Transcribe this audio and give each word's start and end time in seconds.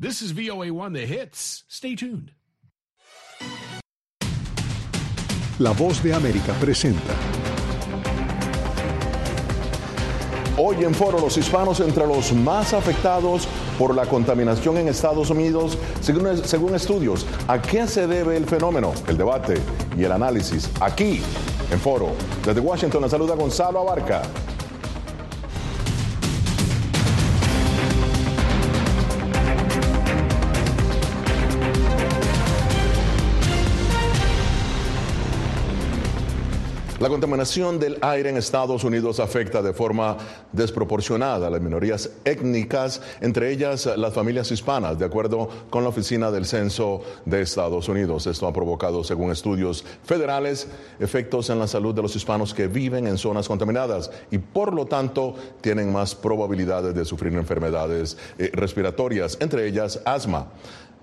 This 0.00 0.22
is 0.22 0.32
VOA1 0.32 0.94
The 0.94 1.04
Hits. 1.04 1.64
Stay 1.68 1.94
tuned. 1.94 2.32
La 5.58 5.72
voz 5.72 6.02
de 6.02 6.14
América 6.14 6.54
presenta. 6.58 7.12
Hoy 10.56 10.84
en 10.84 10.94
foro 10.94 11.20
los 11.20 11.36
hispanos 11.36 11.80
entre 11.80 12.06
los 12.06 12.32
más 12.32 12.72
afectados 12.72 13.46
por 13.78 13.94
la 13.94 14.06
contaminación 14.06 14.78
en 14.78 14.88
Estados 14.88 15.28
Unidos, 15.28 15.76
según, 16.00 16.46
según 16.46 16.74
estudios. 16.74 17.26
¿A 17.46 17.60
qué 17.60 17.86
se 17.86 18.06
debe 18.06 18.38
el 18.38 18.46
fenómeno? 18.46 18.94
El 19.06 19.18
debate 19.18 19.60
y 19.98 20.04
el 20.04 20.12
análisis 20.12 20.70
aquí 20.80 21.20
en 21.70 21.78
foro. 21.78 22.14
Desde 22.42 22.60
Washington 22.60 23.02
la 23.02 23.10
saluda 23.10 23.34
Gonzalo 23.34 23.80
Abarca. 23.80 24.22
La 37.00 37.08
contaminación 37.08 37.78
del 37.78 37.96
aire 38.02 38.28
en 38.28 38.36
Estados 38.36 38.84
Unidos 38.84 39.20
afecta 39.20 39.62
de 39.62 39.72
forma 39.72 40.18
desproporcionada 40.52 41.46
a 41.46 41.50
las 41.50 41.62
minorías 41.62 42.10
étnicas, 42.26 43.00
entre 43.22 43.50
ellas 43.50 43.86
las 43.96 44.12
familias 44.12 44.50
hispanas, 44.50 44.98
de 44.98 45.06
acuerdo 45.06 45.48
con 45.70 45.82
la 45.82 45.88
Oficina 45.88 46.30
del 46.30 46.44
Censo 46.44 47.00
de 47.24 47.40
Estados 47.40 47.88
Unidos. 47.88 48.26
Esto 48.26 48.46
ha 48.46 48.52
provocado, 48.52 49.02
según 49.02 49.30
estudios 49.30 49.82
federales, 50.04 50.68
efectos 50.98 51.48
en 51.48 51.58
la 51.58 51.66
salud 51.66 51.94
de 51.94 52.02
los 52.02 52.14
hispanos 52.14 52.52
que 52.52 52.66
viven 52.66 53.06
en 53.06 53.16
zonas 53.16 53.48
contaminadas 53.48 54.10
y, 54.30 54.36
por 54.36 54.74
lo 54.74 54.84
tanto, 54.84 55.34
tienen 55.62 55.90
más 55.90 56.14
probabilidades 56.14 56.94
de 56.94 57.06
sufrir 57.06 57.32
enfermedades 57.32 58.18
eh, 58.38 58.50
respiratorias, 58.52 59.38
entre 59.40 59.66
ellas 59.66 60.02
asma. 60.04 60.48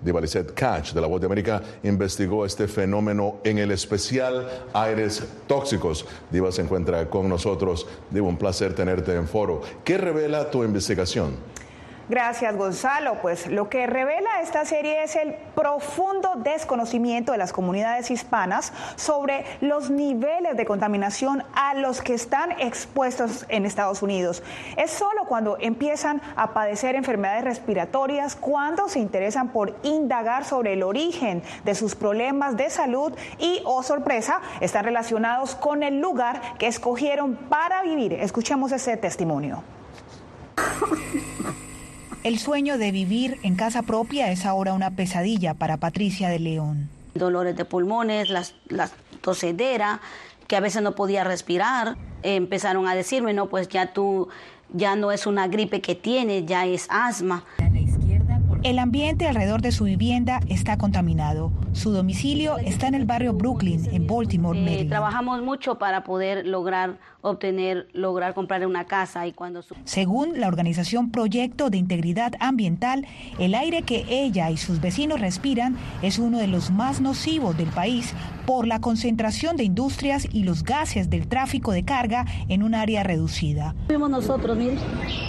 Diva 0.00 0.20
Lizette 0.20 0.52
Catch 0.54 0.92
de 0.92 1.00
La 1.00 1.06
Voz 1.06 1.20
de 1.20 1.26
América 1.26 1.60
investigó 1.82 2.46
este 2.46 2.68
fenómeno 2.68 3.36
en 3.42 3.58
el 3.58 3.72
especial 3.72 4.48
Aires 4.72 5.22
Tóxicos. 5.46 6.06
Diva 6.30 6.52
se 6.52 6.62
encuentra 6.62 7.10
con 7.10 7.28
nosotros. 7.28 7.86
Diva, 8.10 8.28
un 8.28 8.36
placer 8.36 8.74
tenerte 8.74 9.14
en 9.14 9.26
foro. 9.26 9.60
¿Qué 9.84 9.98
revela 9.98 10.50
tu 10.50 10.62
investigación? 10.62 11.34
Gracias, 12.08 12.56
Gonzalo. 12.56 13.16
Pues 13.20 13.46
lo 13.48 13.68
que 13.68 13.86
revela 13.86 14.40
esta 14.40 14.64
serie 14.64 15.02
es 15.02 15.14
el 15.14 15.34
profundo 15.54 16.36
desconocimiento 16.36 17.32
de 17.32 17.38
las 17.38 17.52
comunidades 17.52 18.10
hispanas 18.10 18.72
sobre 18.96 19.44
los 19.60 19.90
niveles 19.90 20.56
de 20.56 20.64
contaminación 20.64 21.44
a 21.54 21.74
los 21.74 22.00
que 22.00 22.14
están 22.14 22.52
expuestos 22.60 23.44
en 23.50 23.66
Estados 23.66 24.00
Unidos. 24.00 24.42
Es 24.78 24.90
solo 24.90 25.26
cuando 25.26 25.58
empiezan 25.60 26.22
a 26.34 26.54
padecer 26.54 26.94
enfermedades 26.94 27.44
respiratorias, 27.44 28.36
cuando 28.36 28.88
se 28.88 29.00
interesan 29.00 29.48
por 29.48 29.76
indagar 29.82 30.46
sobre 30.46 30.72
el 30.72 30.84
origen 30.84 31.42
de 31.64 31.74
sus 31.74 31.94
problemas 31.94 32.56
de 32.56 32.70
salud 32.70 33.12
y, 33.38 33.60
oh 33.66 33.82
sorpresa, 33.82 34.40
están 34.60 34.84
relacionados 34.84 35.54
con 35.54 35.82
el 35.82 36.00
lugar 36.00 36.40
que 36.58 36.68
escogieron 36.68 37.36
para 37.36 37.82
vivir. 37.82 38.14
Escuchemos 38.14 38.72
ese 38.72 38.96
testimonio. 38.96 39.62
El 42.24 42.38
sueño 42.40 42.78
de 42.78 42.90
vivir 42.90 43.38
en 43.44 43.54
casa 43.54 43.82
propia 43.82 44.32
es 44.32 44.44
ahora 44.44 44.72
una 44.72 44.90
pesadilla 44.90 45.54
para 45.54 45.76
Patricia 45.76 46.28
de 46.28 46.40
León. 46.40 46.88
Dolores 47.14 47.56
de 47.56 47.64
pulmones, 47.64 48.28
las, 48.28 48.54
las 48.68 48.92
tosederas, 49.20 50.00
que 50.48 50.56
a 50.56 50.60
veces 50.60 50.82
no 50.82 50.96
podía 50.96 51.22
respirar. 51.22 51.96
empezaron 52.22 52.88
a 52.88 52.96
decirme, 52.96 53.34
no, 53.34 53.48
pues 53.48 53.68
ya 53.68 53.92
tú, 53.92 54.28
ya 54.72 54.96
no 54.96 55.12
es 55.12 55.26
una 55.26 55.46
gripe 55.46 55.80
que 55.80 55.94
tienes, 55.94 56.44
ya 56.46 56.66
es 56.66 56.86
asma. 56.90 57.44
El 58.64 58.80
ambiente 58.80 59.28
alrededor 59.28 59.62
de 59.62 59.70
su 59.70 59.84
vivienda 59.84 60.40
está 60.48 60.76
contaminado. 60.78 61.52
Su 61.72 61.92
domicilio 61.92 62.58
está 62.58 62.88
en 62.88 62.94
el 62.94 63.04
barrio 63.04 63.32
Brooklyn, 63.32 63.88
en 63.92 64.06
Baltimore, 64.08 64.58
Eh, 64.58 64.62
Maryland. 64.62 64.88
trabajamos 64.90 65.42
mucho 65.42 65.78
para 65.78 66.02
poder 66.02 66.44
lograr 66.44 66.98
obtener, 67.20 67.88
lograr 67.92 68.34
comprar 68.34 68.66
una 68.66 68.84
casa 68.84 69.26
y 69.28 69.32
cuando 69.32 69.62
su- 69.62 69.74
Según 69.84 70.40
la 70.40 70.48
organización 70.48 71.10
Proyecto 71.10 71.70
de 71.70 71.78
Integridad 71.78 72.32
Ambiental, 72.40 73.06
el 73.38 73.54
aire 73.54 73.82
que 73.82 74.04
ella 74.08 74.50
y 74.50 74.56
sus 74.56 74.80
vecinos 74.80 75.20
respiran 75.20 75.76
es 76.02 76.18
uno 76.18 76.38
de 76.38 76.48
los 76.48 76.70
más 76.72 77.00
nocivos 77.00 77.56
del 77.56 77.68
país 77.68 78.12
por 78.48 78.66
la 78.66 78.80
concentración 78.80 79.58
de 79.58 79.64
industrias 79.64 80.26
y 80.32 80.42
los 80.42 80.64
gases 80.64 81.10
del 81.10 81.28
tráfico 81.28 81.70
de 81.70 81.84
carga 81.84 82.24
en 82.48 82.62
un 82.62 82.74
área 82.74 83.02
reducida. 83.02 83.74
Nosotros, 83.90 84.56
mire. 84.56 84.78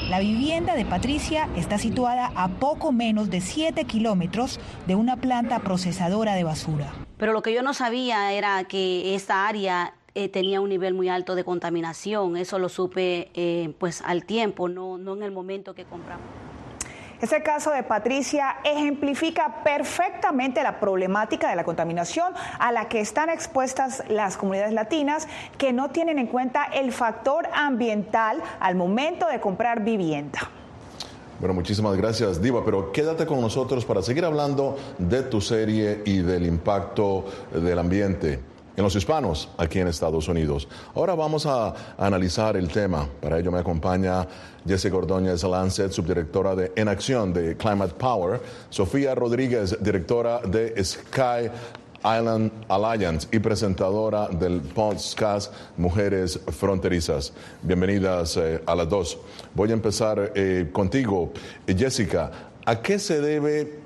La 0.08 0.20
vivienda 0.20 0.74
de 0.74 0.86
Patricia 0.86 1.50
está 1.58 1.78
situada 1.78 2.32
a 2.34 2.48
poco 2.48 2.94
menos 2.94 3.30
de 3.30 3.42
7 3.42 3.84
kilómetros 3.84 4.58
de 4.88 4.96
una 4.96 5.18
planta 5.18 5.60
procesadora 5.60 6.34
de 6.36 6.46
basura. 6.46 6.94
Pero 7.18 7.34
lo 7.34 7.42
que 7.42 7.54
yo 7.54 7.62
no 7.62 7.74
sabía 7.74 8.32
era 8.32 8.64
que 8.64 9.14
esta 9.16 9.50
área 9.50 9.96
eh, 10.16 10.30
tenía 10.30 10.62
un 10.62 10.70
nivel 10.70 10.94
muy 10.94 11.10
alto 11.10 11.36
de 11.36 11.44
contaminación. 11.44 12.38
Eso 12.38 12.58
lo 12.58 12.70
supe 12.70 13.32
eh, 13.34 13.74
pues 13.80 14.02
al 14.02 14.24
tiempo, 14.24 14.70
no, 14.70 14.98
no 14.98 15.18
en 15.18 15.24
el 15.24 15.34
momento 15.34 15.76
que 15.76 15.84
compramos. 15.84 16.49
Este 17.22 17.44
caso 17.44 17.72
de 17.72 17.84
Patricia 17.84 18.58
ejemplifica 18.64 19.62
perfectamente 19.66 20.64
la 20.64 20.80
problemática 20.80 21.50
de 21.50 21.58
la 21.58 21.66
contaminación 21.66 22.34
a 22.60 22.72
la 22.72 22.88
que 22.88 23.02
están 23.02 23.30
expuestas 23.30 24.04
las 24.08 24.38
comunidades 24.38 24.72
latinas 24.72 25.28
que 25.58 25.74
no 25.74 25.90
tienen 25.90 26.18
en 26.18 26.28
cuenta 26.28 26.64
el 26.64 26.94
factor 26.94 27.50
ambiental 27.54 28.42
al 28.62 28.76
momento 28.76 29.28
de 29.28 29.42
comprar 29.42 29.84
vivienda. 29.84 30.40
Bueno, 31.42 31.54
muchísimas 31.54 31.98
gracias, 31.98 32.42
Diva, 32.42 32.64
pero 32.64 32.94
quédate 32.94 33.26
con 33.26 33.42
nosotros 33.42 33.84
para 33.84 34.02
seguir 34.02 34.24
hablando 34.24 34.78
de 34.98 35.24
tu 35.24 35.42
serie 35.42 36.02
y 36.06 36.20
del 36.20 36.46
impacto 36.46 37.26
del 37.52 37.80
ambiente 37.80 38.40
en 38.76 38.84
los 38.84 38.96
hispanos 38.96 39.50
aquí 39.58 39.80
en 39.80 39.88
Estados 39.88 40.28
Unidos. 40.28 40.68
Ahora 40.96 41.16
vamos 41.16 41.46
a 41.46 41.74
analizar 41.98 42.58
el 42.58 42.70
tema. 42.70 43.08
Para 43.22 43.40
ello 43.40 43.52
me 43.52 43.60
acompaña 43.60 44.28
Jessica 44.68 44.96
Ordóñez 44.96 45.44
Lancet, 45.44 45.92
subdirectora 45.92 46.56
de 46.56 46.72
En 46.76 46.88
Acción 46.88 47.34
de 47.34 47.58
Climate 47.58 47.94
Power, 47.96 48.42
Sofía 48.70 49.16
Rodríguez, 49.16 49.78
directora 49.82 50.40
de 50.40 50.84
Sky 50.84 51.50
Island 52.00 52.52
Alliance 52.70 53.28
y 53.32 53.40
presentadora 53.40 54.30
del 54.30 54.62
podcast 54.62 55.54
Mujeres 55.78 56.40
Fronterizas. 56.48 57.34
Bienvenidas 57.62 58.38
eh, 58.38 58.62
a 58.66 58.76
las 58.76 58.88
dos. 58.88 59.18
Voy 59.54 59.72
a 59.72 59.74
empezar 59.74 60.32
eh, 60.36 60.70
contigo, 60.72 61.34
eh, 61.68 61.76
Jessica. 61.78 62.32
¿A 62.66 62.82
qué 62.82 63.00
se 63.00 63.20
debe 63.20 63.80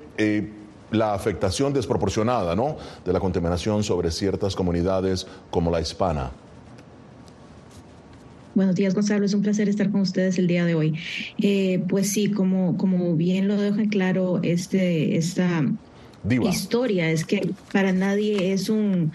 la 0.94 1.14
afectación 1.14 1.72
desproporcionada 1.72 2.54
¿no? 2.54 2.76
de 3.04 3.12
la 3.12 3.20
contaminación 3.20 3.82
sobre 3.82 4.10
ciertas 4.10 4.54
comunidades 4.54 5.26
como 5.50 5.70
la 5.70 5.80
hispana? 5.80 6.30
Buenos 8.54 8.76
días, 8.76 8.94
Gonzalo. 8.94 9.24
Es 9.24 9.34
un 9.34 9.42
placer 9.42 9.68
estar 9.68 9.90
con 9.90 10.02
ustedes 10.02 10.38
el 10.38 10.46
día 10.46 10.64
de 10.64 10.76
hoy. 10.76 10.94
Eh, 11.38 11.82
pues 11.88 12.10
sí, 12.10 12.30
como, 12.30 12.76
como 12.76 13.16
bien 13.16 13.48
lo 13.48 13.56
deja 13.56 13.82
claro 13.88 14.38
este, 14.42 15.16
esta 15.16 15.64
Historia, 16.50 17.10
es 17.10 17.24
que 17.24 17.50
para 17.72 17.92
nadie 17.92 18.52
es 18.52 18.68
un, 18.70 19.12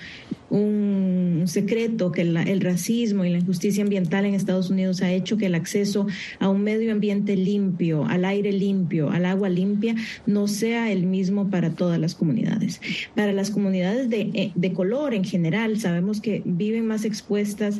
un 0.51 1.43
secreto 1.45 2.11
que 2.11 2.23
la- 2.23 2.43
el 2.43 2.61
racismo 2.61 3.25
y 3.25 3.29
la 3.29 3.39
injusticia 3.39 3.83
ambiental 3.83 4.25
en 4.25 4.33
Estados 4.35 4.69
Unidos 4.69 5.01
ha 5.01 5.11
hecho 5.11 5.37
que 5.37 5.45
el 5.47 5.55
acceso 5.55 6.07
a 6.39 6.49
un 6.49 6.63
medio 6.63 6.91
ambiente 6.91 7.35
limpio, 7.35 8.05
al 8.05 8.25
aire 8.25 8.51
limpio, 8.51 9.09
al 9.09 9.25
agua 9.25 9.49
limpia, 9.49 9.95
no 10.25 10.47
sea 10.47 10.91
el 10.91 11.05
mismo 11.05 11.49
para 11.49 11.71
todas 11.71 11.99
las 11.99 12.15
comunidades. 12.15 12.81
Para 13.15 13.33
las 13.33 13.51
comunidades 13.51 14.09
de, 14.09 14.21
eh, 14.33 14.51
de 14.55 14.73
color 14.73 15.13
en 15.13 15.23
general, 15.23 15.79
sabemos 15.79 16.21
que 16.21 16.41
viven 16.45 16.85
más 16.87 17.05
expuestas 17.05 17.79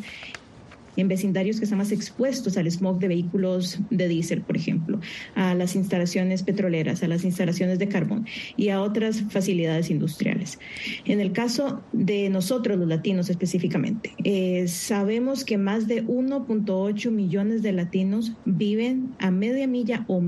en 1.00 1.08
vecindarios 1.08 1.58
que 1.58 1.64
están 1.64 1.80
más 1.80 1.92
expuestos 1.92 2.58
al 2.58 2.70
smog 2.70 3.00
de 3.00 3.08
vehículos 3.08 3.80
de 3.90 4.08
diésel, 4.08 4.42
por 4.42 4.58
ejemplo, 4.58 5.00
a 5.36 5.56
las 5.56 5.76
instalaciones 5.76 6.44
petroleras, 6.44 7.04
a 7.04 7.08
las 7.08 7.24
instalaciones 7.24 7.80
de 7.80 7.88
carbón 7.88 8.26
y 8.58 8.70
a 8.70 8.82
otras 8.82 9.22
facilidades 9.30 9.90
industriales. 9.90 10.60
En 11.06 11.22
el 11.22 11.32
caso 11.32 11.82
de 11.94 12.30
nosotros, 12.30 12.78
los 12.78 12.88
latinos 12.88 13.30
específicamente, 13.30 14.14
eh, 14.24 14.68
sabemos 14.68 15.46
que 15.46 15.58
más 15.58 15.88
de 15.88 16.06
1.8 16.06 17.12
millones 17.12 17.62
de 17.62 17.72
latinos 17.72 18.34
viven 18.46 19.16
a 19.20 19.32
media 19.32 19.68
milla 19.68 20.06
o 20.08 20.22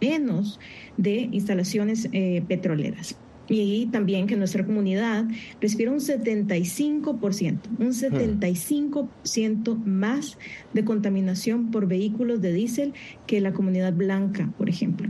menos 0.00 0.58
de 0.96 1.28
instalaciones 1.32 2.08
eh, 2.12 2.42
petroleras 2.46 3.16
y 3.48 3.86
también 3.86 4.26
que 4.26 4.36
nuestra 4.36 4.64
comunidad 4.64 5.24
respira 5.60 5.90
un 5.90 6.00
75%, 6.00 7.58
un 7.78 7.92
75% 7.92 9.84
más 9.84 10.38
de 10.72 10.84
contaminación 10.84 11.70
por 11.70 11.86
vehículos 11.86 12.40
de 12.40 12.52
diésel 12.52 12.92
que 13.26 13.40
la 13.40 13.52
comunidad 13.52 13.92
blanca, 13.92 14.52
por 14.58 14.68
ejemplo. 14.68 15.08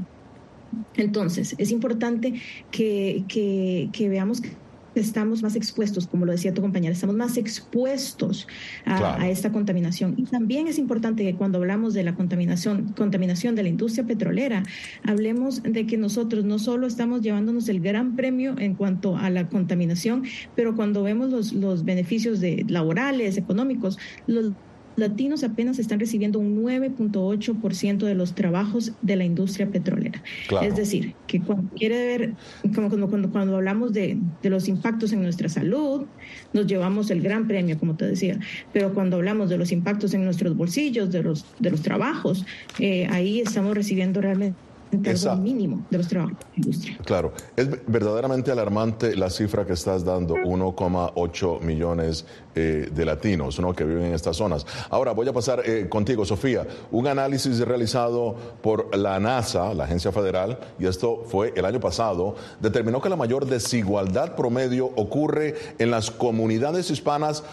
Entonces, 0.97 1.55
es 1.59 1.71
importante 1.71 2.35
que, 2.71 3.25
que, 3.29 3.89
que 3.93 4.09
veamos 4.09 4.41
que 4.41 4.51
estamos 5.01 5.43
más 5.43 5.57
expuestos, 5.57 6.07
como 6.07 6.25
lo 6.25 6.33
decía 6.33 6.55
tu 6.55 6.63
compañera, 6.63 6.93
estamos 6.93 7.17
más 7.17 7.37
expuestos 7.37 8.47
a, 8.85 9.29
esta 9.29 9.53
contaminación. 9.53 10.15
Y 10.17 10.25
también 10.25 10.69
es 10.69 10.79
importante 10.79 11.23
que 11.25 11.35
cuando 11.35 11.59
hablamos 11.59 11.95
de 11.95 12.05
la 12.05 12.15
contaminación, 12.15 12.95
contaminación 12.97 13.55
de 13.55 13.63
la 13.63 13.69
industria 13.69 14.07
petrolera, 14.07 14.63
hablemos 15.05 15.63
de 15.63 15.87
que 15.87 15.97
nosotros 15.97 16.45
no 16.45 16.59
solo 16.59 16.87
estamos 16.87 17.23
llevándonos 17.23 17.69
el 17.69 17.81
gran 17.81 18.17
premio 18.17 18.55
en 18.59 18.75
cuanto 18.75 19.17
a 19.17 19.31
la 19.31 19.49
contaminación, 19.49 20.25
pero 20.55 20.75
cuando 20.75 21.03
vemos 21.03 21.31
los, 21.31 21.53
los 21.53 21.85
beneficios 21.85 22.41
de, 22.41 22.65
laborales, 22.69 23.37
económicos, 23.37 23.99
los 24.27 24.53
latinos 24.99 25.45
apenas 25.45 25.79
están 25.79 26.01
recibiendo 26.01 26.39
un 26.39 26.63
9.8% 26.63 27.99
de 27.99 28.15
los 28.15 28.35
trabajos 28.35 28.93
de 29.03 29.17
la 29.17 29.25
industria 29.25 29.69
petrolera. 29.69 30.23
Es 30.63 30.77
decir, 30.77 31.15
que 31.27 31.41
cuando 31.41 31.71
quiere 31.75 31.97
ver, 31.97 32.35
como 32.75 32.89
cuando, 32.89 33.31
cuando, 33.31 33.57
hablamos 33.57 33.93
de, 33.93 34.19
de, 34.43 34.51
los 34.51 34.69
impactos 34.69 35.13
en 35.13 35.23
nuestra 35.23 35.49
salud, 35.49 36.07
nos 36.53 36.67
llevamos 36.67 37.11
el 37.11 37.23
gran 37.23 37.47
premio, 37.47 37.79
como 37.79 37.97
te 37.97 38.07
decía, 38.07 38.39
pero 38.73 38.93
cuando 38.93 39.17
hablamos 39.17 39.49
de 39.49 39.59
los 39.59 39.73
impactos 39.73 40.15
en 40.15 40.25
nuestros 40.25 40.57
bolsillos, 40.57 41.11
de 41.11 41.23
los, 41.23 41.47
de 41.59 41.71
los 41.71 41.83
trabajos, 41.83 42.45
eh, 42.79 43.07
ahí 43.11 43.41
estamos 43.41 43.75
recibiendo 43.75 44.21
realmente 44.21 44.68
el 44.91 45.41
mínimo 45.41 45.85
de 45.91 45.99
los 45.99 46.09
trabajos 46.09 46.39
de 46.39 46.45
la 46.45 46.57
industria. 46.57 46.99
Claro, 47.05 47.33
es 47.57 47.69
verdaderamente 47.87 48.51
alarmante 48.51 49.17
la 49.17 49.31
cifra 49.31 49.67
que 49.67 49.73
estás 49.75 50.05
dando, 50.05 50.35
1,8 50.35 51.61
millones 51.61 52.25
eh, 52.55 52.89
de 52.93 53.05
latinos 53.05 53.61
¿no? 53.61 53.75
que 53.75 53.85
viven 53.85 54.07
en 54.07 54.15
estas 54.15 54.37
zonas. 54.37 54.67
Ahora 54.91 55.13
voy 55.13 55.29
a 55.29 55.33
pasar 55.33 55.63
eh, 55.65 55.89
contigo, 55.89 56.25
Sofía. 56.25 56.67
Un 56.91 57.07
análisis 57.07 57.61
realizado 57.61 58.35
por 58.63 58.97
la 58.97 59.19
NASA, 59.21 59.75
la 59.75 59.85
agencia 59.85 60.13
federal, 60.13 60.59
y 60.79 60.87
esto 60.87 61.25
fue 61.27 61.53
el 61.57 61.65
año 61.65 61.81
pasado, 61.81 62.35
determinó 62.61 63.01
que 63.01 63.09
la 63.09 63.17
mayor 63.17 63.47
desigualdad 63.47 64.35
promedio 64.35 64.87
ocurre 64.97 65.55
en 65.79 65.91
las 65.91 66.11
comunidades 66.11 66.91
hispanas 66.91 67.45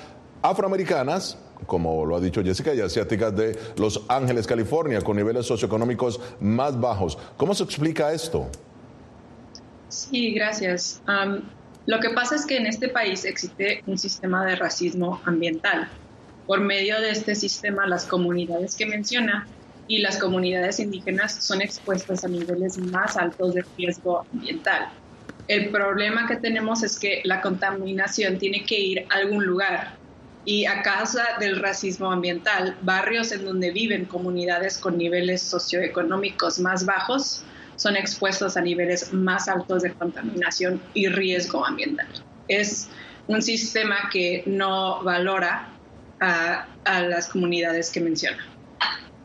afroamericanas 0.50 1.38
como 1.66 2.06
lo 2.06 2.16
ha 2.16 2.22
dicho 2.22 2.44
Jessica, 2.44 2.74
y 2.74 2.82
asiáticas 2.82 3.36
de 3.36 3.58
Los 3.78 4.04
Ángeles, 4.08 4.48
California, 4.48 5.02
con 5.02 5.18
niveles 5.18 5.46
socioeconómicos 5.46 6.20
más 6.40 6.80
bajos. 6.80 7.18
¿Cómo 7.38 7.54
se 7.54 7.64
explica 7.64 8.14
esto? 8.14 8.50
Sí, 9.90 10.34
gracias. 10.34 11.02
lo 11.86 12.00
que 12.00 12.10
pasa 12.10 12.36
es 12.36 12.46
que 12.46 12.58
en 12.58 12.68
este 12.68 12.90
país 12.90 13.26
existe 13.26 13.84
un 13.88 13.98
sistema 13.98 14.46
de 14.46 14.56
racismo 14.56 15.22
ambiental. 15.26 15.90
Por 16.48 16.60
medio 16.60 17.00
de 17.02 17.12
este 17.12 17.36
sistema, 17.36 17.88
las 17.88 18.06
comunidades 18.06 18.76
que 18.76 18.86
menciona 18.86 19.48
y 19.88 20.00
las 20.00 20.18
comunidades 20.18 20.80
indígenas 20.80 21.44
son 21.44 21.62
expuestas 21.62 22.24
a 22.24 22.28
niveles 22.28 22.78
más 22.78 23.18
altos 23.18 23.54
de 23.54 23.64
riesgo 23.78 24.26
ambiental. 24.34 24.90
El 25.48 25.70
problema 25.70 26.28
que 26.28 26.38
tenemos 26.38 26.84
es 26.84 26.98
que 26.98 27.22
la 27.24 27.40
contaminación 27.42 28.40
tiene 28.40 28.64
que 28.66 28.80
ir 28.80 29.06
a 29.10 29.18
algún 29.18 29.46
lugar 29.46 30.05
y 30.46 30.66
a 30.66 30.84
causa 30.84 31.24
del 31.40 31.60
racismo 31.60 32.12
ambiental, 32.12 32.78
barrios 32.82 33.32
en 33.32 33.44
donde 33.44 33.72
viven 33.72 34.06
comunidades 34.06 34.78
con 34.78 34.98
niveles 34.98 35.42
socioeconómicos 35.42 36.60
más 36.60 36.86
bajos 36.86 37.44
son 37.76 37.96
expuestos 37.96 38.56
a 38.56 38.62
niveles 38.62 39.12
más 39.12 39.48
altos 39.48 39.84
de 39.84 39.92
contaminación 39.92 40.80
y 40.94 41.08
riesgo 41.08 41.66
ambiental. 41.66 42.08
Es 42.48 42.88
un 43.28 43.42
sistema 43.42 44.10
que 44.12 44.44
no 44.46 45.04
valora 45.04 45.70
a, 46.20 46.68
las 46.86 47.28
comunidades 47.28 47.92
que 47.92 48.00
menciona. 48.00 48.38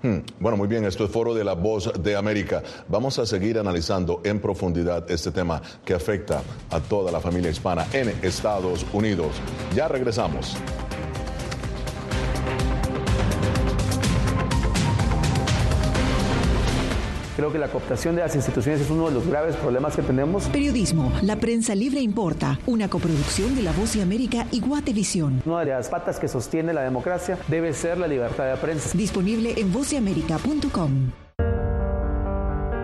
Hmm. 0.02 0.20
Bueno, 0.38 0.56
muy 0.56 0.66
bien, 0.66 0.84
esto 0.87 1.05
es 1.05 1.11
Foro 1.11 1.34
de 1.34 1.44
la 1.44 1.52
Voz 1.52 1.93
de 2.02 2.16
América. 2.16 2.62
Vamos 2.88 3.19
a 3.19 3.26
seguir 3.26 3.58
analizando 3.58 4.23
en 4.25 4.40
profundidad 4.40 5.08
este 5.11 5.31
tema 5.31 5.61
que 5.84 5.93
afecta 5.93 6.43
a 6.70 6.81
toda 6.81 7.12
la 7.12 7.20
familia 7.20 7.50
hispana 7.50 7.87
en 7.93 8.08
Estados 8.23 8.87
Unidos. 8.94 9.37
Ya 9.75 9.88
regresamos. 9.88 10.56
Creo 17.40 17.52
que 17.52 17.58
la 17.58 17.69
cooptación 17.69 18.16
de 18.16 18.20
las 18.20 18.37
instituciones 18.37 18.82
es 18.82 18.90
uno 18.90 19.08
de 19.08 19.14
los 19.14 19.26
graves 19.26 19.56
problemas 19.56 19.96
que 19.96 20.02
tenemos. 20.02 20.46
Periodismo, 20.50 21.10
la 21.22 21.37
prensa 21.37 21.75
libre 21.75 21.98
importa, 22.02 22.58
una 22.66 22.90
coproducción 22.90 23.56
de 23.56 23.62
La 23.62 23.72
Voz 23.72 23.94
de 23.94 24.02
América 24.02 24.46
y 24.50 24.60
Guatevisión. 24.60 25.40
Una 25.46 25.60
de 25.60 25.70
las 25.70 25.88
patas 25.88 26.20
que 26.20 26.28
sostiene 26.28 26.75
la 26.75 26.82
democracia 26.82 27.38
debe 27.48 27.72
ser 27.72 27.96
la 27.96 28.08
libertad 28.08 28.44
de 28.44 28.58
prensa. 28.58 28.90
Disponible 28.92 29.54
en 29.56 29.72
vozdeamerica.com. 29.72 31.12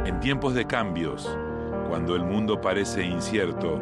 En 0.07 0.21
tiempos 0.21 0.55
de 0.55 0.67
cambios, 0.67 1.29
cuando 1.91 2.17
el 2.17 2.25
mundo 2.25 2.59
parece 2.59 3.05
incierto 3.05 3.79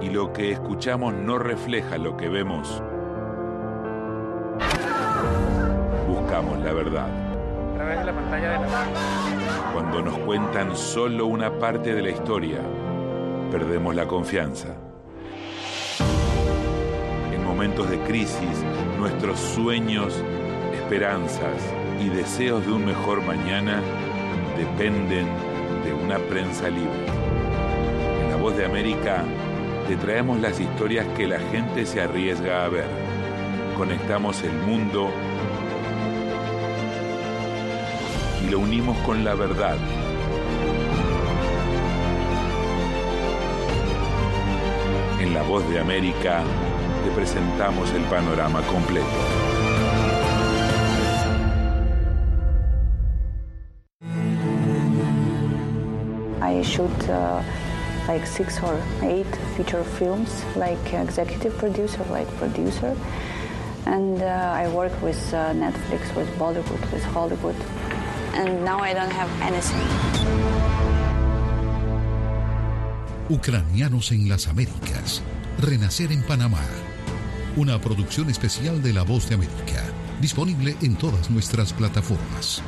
y 0.00 0.08
lo 0.08 0.32
que 0.32 0.52
escuchamos 0.52 1.14
no 1.14 1.40
refleja 1.40 1.98
lo 1.98 2.16
que 2.16 2.28
vemos, 2.28 2.80
buscamos 6.06 6.60
la 6.60 6.72
verdad. 6.72 7.31
La 7.82 8.12
pantalla 8.12 8.50
de 8.52 8.58
la 8.60 9.72
cuando 9.72 10.02
nos 10.02 10.16
cuentan 10.18 10.76
solo 10.76 11.26
una 11.26 11.58
parte 11.58 11.92
de 11.92 12.00
la 12.00 12.10
historia, 12.10 12.60
perdemos 13.50 13.96
la 13.96 14.06
confianza. 14.06 14.68
En 17.32 17.44
momentos 17.44 17.90
de 17.90 17.98
crisis, 18.02 18.64
nuestros 19.00 19.36
sueños, 19.40 20.14
esperanzas 20.72 21.60
y 22.00 22.08
deseos 22.08 22.64
de 22.64 22.72
un 22.72 22.86
mejor 22.86 23.20
mañana 23.22 23.82
dependen 24.56 25.26
de 25.84 25.92
una 25.92 26.18
prensa 26.18 26.68
libre. 26.68 27.06
En 28.22 28.30
La 28.30 28.36
Voz 28.36 28.56
de 28.56 28.64
América 28.64 29.24
te 29.88 29.96
traemos 29.96 30.38
las 30.38 30.60
historias 30.60 31.04
que 31.16 31.26
la 31.26 31.40
gente 31.40 31.84
se 31.84 32.00
arriesga 32.00 32.64
a 32.64 32.68
ver. 32.68 32.86
Conectamos 33.76 34.40
el 34.44 34.52
mundo 34.52 35.10
lo 38.52 38.58
unimos 38.58 38.98
con 38.98 39.24
la 39.24 39.34
verdad. 39.34 39.78
En 45.18 45.32
La 45.32 45.42
Voz 45.44 45.66
de 45.70 45.80
América 45.80 46.42
te 47.02 47.10
presentamos 47.12 47.90
el 47.94 48.02
panorama 48.02 48.60
completo. 48.70 49.06
I 56.42 56.62
shoot 56.62 56.90
uh, 57.08 57.40
like 58.06 58.26
six 58.26 58.62
or 58.62 58.78
eight 59.02 59.34
feature 59.56 59.82
films, 59.82 60.44
like 60.56 60.92
executive 60.92 61.56
producer, 61.56 62.04
like 62.10 62.28
producer. 62.36 62.94
And 63.86 64.20
uh, 64.20 64.52
I 64.54 64.68
work 64.68 64.92
with 65.00 65.32
uh, 65.32 65.54
Netflix, 65.54 66.14
with 66.14 66.28
Bollywood, 66.38 66.92
with 66.92 67.02
Hollywood. 67.04 67.56
And 68.34 68.64
now 68.64 68.78
I 68.80 68.94
don't 68.94 69.12
have 69.12 69.30
anything. 69.42 69.78
Ucranianos 73.28 74.12
en 74.12 74.28
las 74.28 74.46
Américas. 74.48 75.22
Renacer 75.58 76.12
en 76.12 76.22
Panamá. 76.22 76.60
Una 77.56 77.80
producción 77.80 78.28
especial 78.30 78.82
de 78.82 78.92
La 78.92 79.04
Voz 79.04 79.28
de 79.28 79.36
América. 79.36 79.84
Disponible 80.20 80.76
en 80.82 80.96
todas 80.96 81.30
nuestras 81.30 81.72
plataformas. 81.72 82.62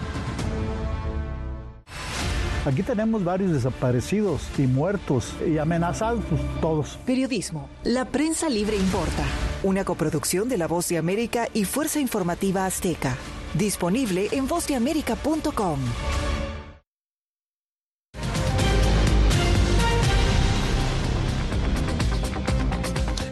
Aquí 2.66 2.82
tenemos 2.82 3.22
varios 3.22 3.52
desaparecidos 3.52 4.42
y 4.56 4.62
muertos 4.62 5.34
y 5.46 5.58
amenazados, 5.58 6.24
todos. 6.62 6.98
Periodismo. 7.04 7.68
La 7.82 8.06
prensa 8.06 8.48
libre 8.48 8.76
importa. 8.76 9.22
Una 9.62 9.84
coproducción 9.84 10.48
de 10.48 10.56
La 10.56 10.66
Voz 10.66 10.88
de 10.88 10.96
América 10.96 11.48
y 11.52 11.64
Fuerza 11.64 12.00
Informativa 12.00 12.64
Azteca. 12.64 13.16
Disponible 13.54 14.28
en 14.32 14.48
vozdeamerica.com. 14.48 15.78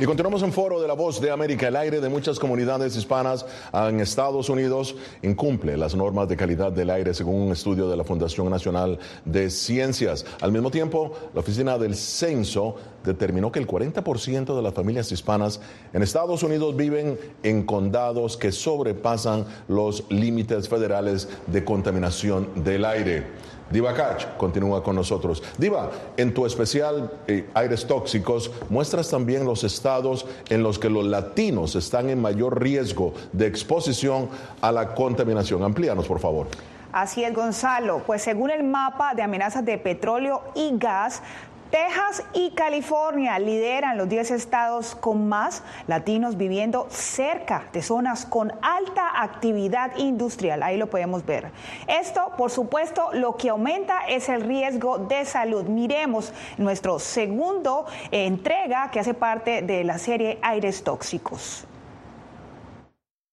Y 0.02 0.04
continuamos 0.04 0.42
en 0.42 0.52
foro 0.52 0.80
de 0.80 0.88
la 0.88 0.94
voz 0.94 1.20
de 1.20 1.30
América. 1.30 1.68
El 1.68 1.76
aire 1.76 2.00
de 2.00 2.08
muchas 2.08 2.40
comunidades 2.40 2.96
hispanas 2.96 3.46
en 3.72 4.00
Estados 4.00 4.48
Unidos 4.48 4.96
incumple 5.22 5.76
las 5.76 5.94
normas 5.94 6.28
de 6.28 6.36
calidad 6.36 6.72
del 6.72 6.90
aire 6.90 7.14
según 7.14 7.42
un 7.42 7.52
estudio 7.52 7.88
de 7.88 7.96
la 7.96 8.02
Fundación 8.02 8.50
Nacional 8.50 8.98
de 9.24 9.48
Ciencias. 9.48 10.26
Al 10.40 10.50
mismo 10.50 10.72
tiempo, 10.72 11.12
la 11.32 11.38
Oficina 11.38 11.78
del 11.78 11.94
Censo 11.94 12.74
determinó 13.04 13.52
que 13.52 13.58
el 13.58 13.66
40% 13.66 14.54
de 14.56 14.62
las 14.62 14.74
familias 14.74 15.10
hispanas 15.12 15.60
en 15.92 16.02
Estados 16.02 16.42
Unidos 16.42 16.76
viven 16.76 17.18
en 17.42 17.64
condados 17.64 18.36
que 18.36 18.52
sobrepasan 18.52 19.44
los 19.68 20.04
límites 20.10 20.68
federales 20.68 21.28
de 21.46 21.64
contaminación 21.64 22.64
del 22.64 22.84
aire. 22.84 23.26
Diva 23.72 23.94
Kach 23.94 24.36
continúa 24.36 24.82
con 24.82 24.94
nosotros. 24.94 25.42
Diva, 25.56 25.90
en 26.18 26.34
tu 26.34 26.44
especial 26.44 27.10
eh, 27.26 27.48
Aires 27.54 27.86
Tóxicos 27.86 28.50
muestras 28.68 29.08
también 29.08 29.46
los 29.46 29.64
estados 29.64 30.26
en 30.50 30.62
los 30.62 30.78
que 30.78 30.90
los 30.90 31.06
latinos 31.06 31.74
están 31.74 32.10
en 32.10 32.20
mayor 32.20 32.60
riesgo 32.60 33.14
de 33.32 33.46
exposición 33.46 34.28
a 34.60 34.72
la 34.72 34.94
contaminación. 34.94 35.62
Amplíanos, 35.62 36.06
por 36.06 36.20
favor. 36.20 36.48
Así 36.92 37.24
es, 37.24 37.32
Gonzalo. 37.32 38.02
Pues 38.04 38.20
según 38.20 38.50
el 38.50 38.64
mapa 38.64 39.14
de 39.14 39.22
amenazas 39.22 39.64
de 39.64 39.78
petróleo 39.78 40.42
y 40.54 40.76
gas, 40.76 41.22
Texas 41.72 42.22
y 42.34 42.50
California 42.50 43.38
lideran 43.38 43.96
los 43.96 44.06
10 44.06 44.32
estados 44.32 44.94
con 44.94 45.26
más 45.30 45.62
latinos 45.86 46.36
viviendo 46.36 46.86
cerca 46.90 47.64
de 47.72 47.80
zonas 47.80 48.26
con 48.26 48.52
alta 48.60 49.22
actividad 49.22 49.96
industrial. 49.96 50.62
Ahí 50.62 50.76
lo 50.76 50.90
podemos 50.90 51.24
ver. 51.24 51.50
Esto, 51.88 52.32
por 52.36 52.50
supuesto, 52.50 53.08
lo 53.14 53.38
que 53.38 53.48
aumenta 53.48 54.00
es 54.06 54.28
el 54.28 54.42
riesgo 54.42 54.98
de 54.98 55.24
salud. 55.24 55.64
Miremos 55.64 56.34
nuestro 56.58 56.98
segundo 56.98 57.86
entrega 58.10 58.90
que 58.90 59.00
hace 59.00 59.14
parte 59.14 59.62
de 59.62 59.82
la 59.82 59.96
serie 59.96 60.38
Aires 60.42 60.84
Tóxicos. 60.84 61.64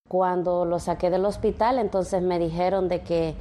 Cuando 0.07 0.63
lo 0.63 0.79
saqué 0.79 1.09
del 1.09 1.25
hospital, 1.25 1.77
entonces 1.77 2.21
me 2.21 2.39
dijeron 2.39 2.87
de 2.87 3.01
que 3.01 3.35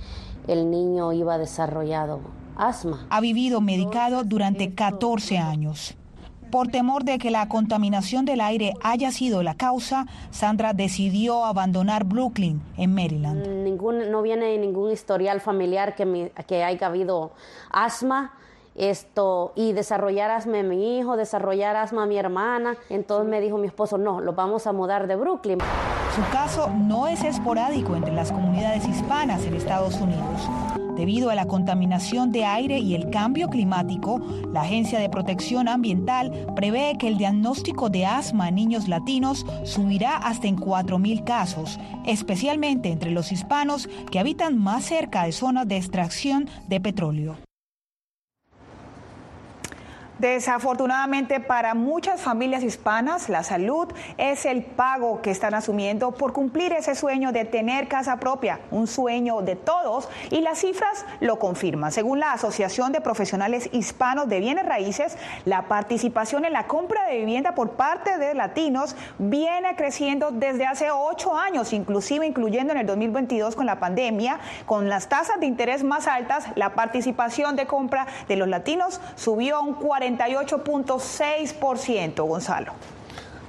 el 0.48 0.72
niño 0.72 1.12
iba 1.12 1.38
desarrollado 1.38 2.18
asma. 2.58 3.06
Ha 3.08 3.20
vivido 3.20 3.60
medicado 3.60 4.24
durante 4.24 4.74
14 4.74 5.38
años. 5.38 5.94
Por 6.50 6.68
temor 6.68 7.04
de 7.04 7.18
que 7.18 7.30
la 7.30 7.46
contaminación 7.48 8.24
del 8.24 8.40
aire 8.40 8.72
haya 8.82 9.12
sido 9.12 9.42
la 9.42 9.54
causa, 9.54 10.06
Sandra 10.30 10.72
decidió 10.72 11.44
abandonar 11.44 12.04
Brooklyn, 12.04 12.62
en 12.78 12.94
Maryland. 12.94 13.46
Ningún, 13.46 14.10
no 14.10 14.22
viene 14.22 14.56
ningún 14.56 14.90
historial 14.90 15.42
familiar 15.42 15.94
que, 15.94 16.32
que 16.46 16.64
haya 16.64 16.86
habido 16.86 17.32
asma 17.70 18.32
esto 18.78 19.52
y 19.56 19.72
desarrollar 19.72 20.30
asma 20.30 20.60
a 20.60 20.62
mi 20.62 20.98
hijo, 20.98 21.16
desarrollar 21.16 21.76
asma 21.76 22.04
a 22.04 22.06
mi 22.06 22.16
hermana. 22.16 22.76
Entonces 22.88 23.28
me 23.28 23.40
dijo 23.40 23.58
mi 23.58 23.66
esposo, 23.66 23.98
no, 23.98 24.20
lo 24.20 24.32
vamos 24.32 24.66
a 24.66 24.72
mudar 24.72 25.06
de 25.06 25.16
Brooklyn. 25.16 25.58
Su 26.14 26.32
caso 26.32 26.70
no 26.70 27.08
es 27.08 27.22
esporádico 27.24 27.94
entre 27.94 28.12
las 28.12 28.32
comunidades 28.32 28.86
hispanas 28.86 29.44
en 29.44 29.54
Estados 29.54 30.00
Unidos. 30.00 30.48
Debido 30.98 31.30
a 31.30 31.36
la 31.36 31.46
contaminación 31.46 32.32
de 32.32 32.44
aire 32.44 32.80
y 32.80 32.96
el 32.96 33.08
cambio 33.10 33.48
climático, 33.48 34.20
la 34.52 34.62
Agencia 34.62 34.98
de 34.98 35.08
Protección 35.08 35.68
Ambiental 35.68 36.46
prevé 36.56 36.96
que 36.98 37.06
el 37.06 37.18
diagnóstico 37.18 37.88
de 37.88 38.04
asma 38.04 38.48
en 38.48 38.56
niños 38.56 38.88
latinos 38.88 39.46
subirá 39.62 40.16
hasta 40.16 40.48
en 40.48 40.56
4.000 40.56 41.22
casos, 41.22 41.78
especialmente 42.04 42.90
entre 42.90 43.12
los 43.12 43.30
hispanos 43.30 43.88
que 44.10 44.18
habitan 44.18 44.58
más 44.58 44.86
cerca 44.86 45.22
de 45.22 45.30
zonas 45.30 45.68
de 45.68 45.76
extracción 45.76 46.48
de 46.66 46.80
petróleo. 46.80 47.47
Desafortunadamente 50.18 51.38
para 51.38 51.74
muchas 51.74 52.20
familias 52.20 52.64
hispanas, 52.64 53.28
la 53.28 53.44
salud 53.44 53.86
es 54.16 54.46
el 54.46 54.64
pago 54.64 55.22
que 55.22 55.30
están 55.30 55.54
asumiendo 55.54 56.10
por 56.10 56.32
cumplir 56.32 56.72
ese 56.72 56.96
sueño 56.96 57.30
de 57.30 57.44
tener 57.44 57.86
casa 57.86 58.18
propia, 58.18 58.58
un 58.72 58.88
sueño 58.88 59.42
de 59.42 59.54
todos 59.54 60.08
y 60.30 60.40
las 60.40 60.58
cifras 60.58 61.06
lo 61.20 61.38
confirman. 61.38 61.92
Según 61.92 62.18
la 62.18 62.32
Asociación 62.32 62.90
de 62.90 63.00
Profesionales 63.00 63.70
Hispanos 63.70 64.28
de 64.28 64.40
Bienes 64.40 64.66
Raíces, 64.66 65.16
la 65.44 65.68
participación 65.68 66.44
en 66.44 66.52
la 66.52 66.66
compra 66.66 67.06
de 67.06 67.18
vivienda 67.18 67.54
por 67.54 67.76
parte 67.76 68.18
de 68.18 68.34
latinos 68.34 68.96
viene 69.18 69.76
creciendo 69.76 70.32
desde 70.32 70.66
hace 70.66 70.90
ocho 70.90 71.36
años, 71.36 71.72
inclusive 71.72 72.26
incluyendo 72.26 72.72
en 72.72 72.80
el 72.80 72.86
2022 72.86 73.54
con 73.54 73.66
la 73.66 73.78
pandemia, 73.78 74.40
con 74.66 74.88
las 74.88 75.08
tasas 75.08 75.38
de 75.38 75.46
interés 75.46 75.84
más 75.84 76.08
altas, 76.08 76.46
la 76.56 76.74
participación 76.74 77.54
de 77.54 77.68
compra 77.68 78.08
de 78.26 78.34
los 78.34 78.48
latinos 78.48 79.00
subió 79.14 79.58
a 79.58 79.60
un 79.60 79.74
40 79.74 80.07
48.6%, 80.16 82.26
Gonzalo. 82.26 82.72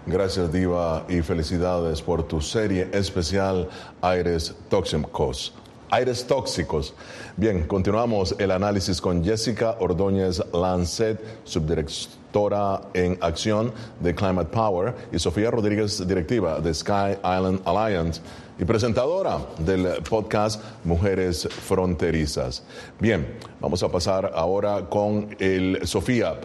Gracias, 0.06 0.52
Diva, 0.52 1.06
y 1.08 1.22
felicidades 1.22 2.02
por 2.02 2.24
tu 2.24 2.42
serie 2.42 2.90
especial 2.92 3.70
Aires 4.02 4.54
Tóxicos. 4.70 5.54
Aires 5.92 6.28
tóxicos. 6.28 6.94
Bien, 7.36 7.66
continuamos 7.66 8.36
el 8.38 8.52
análisis 8.52 9.02
con 9.02 9.24
Jessica 9.24 9.76
Ordóñez 9.80 10.40
Lancet, 10.54 11.20
subdirectora 11.46 12.82
en 12.94 13.18
acción 13.22 13.74
de 14.00 14.14
Climate 14.14 14.52
Power, 14.52 14.94
y 15.12 15.18
Sofía 15.18 15.50
Rodríguez, 15.50 16.08
directiva 16.08 16.60
de 16.60 16.76
Sky 16.76 17.18
Island 17.24 17.62
Alliance 17.66 18.22
y 18.60 18.66
presentadora 18.66 19.40
del 19.60 19.88
podcast 20.08 20.62
Mujeres 20.84 21.48
Fronterizas. 21.48 22.64
Bien, 23.00 23.38
vamos 23.62 23.82
a 23.84 23.90
pasar 23.90 24.32
ahora 24.36 24.90
con 24.90 25.36
el 25.40 25.88
Sofía. 25.88 26.36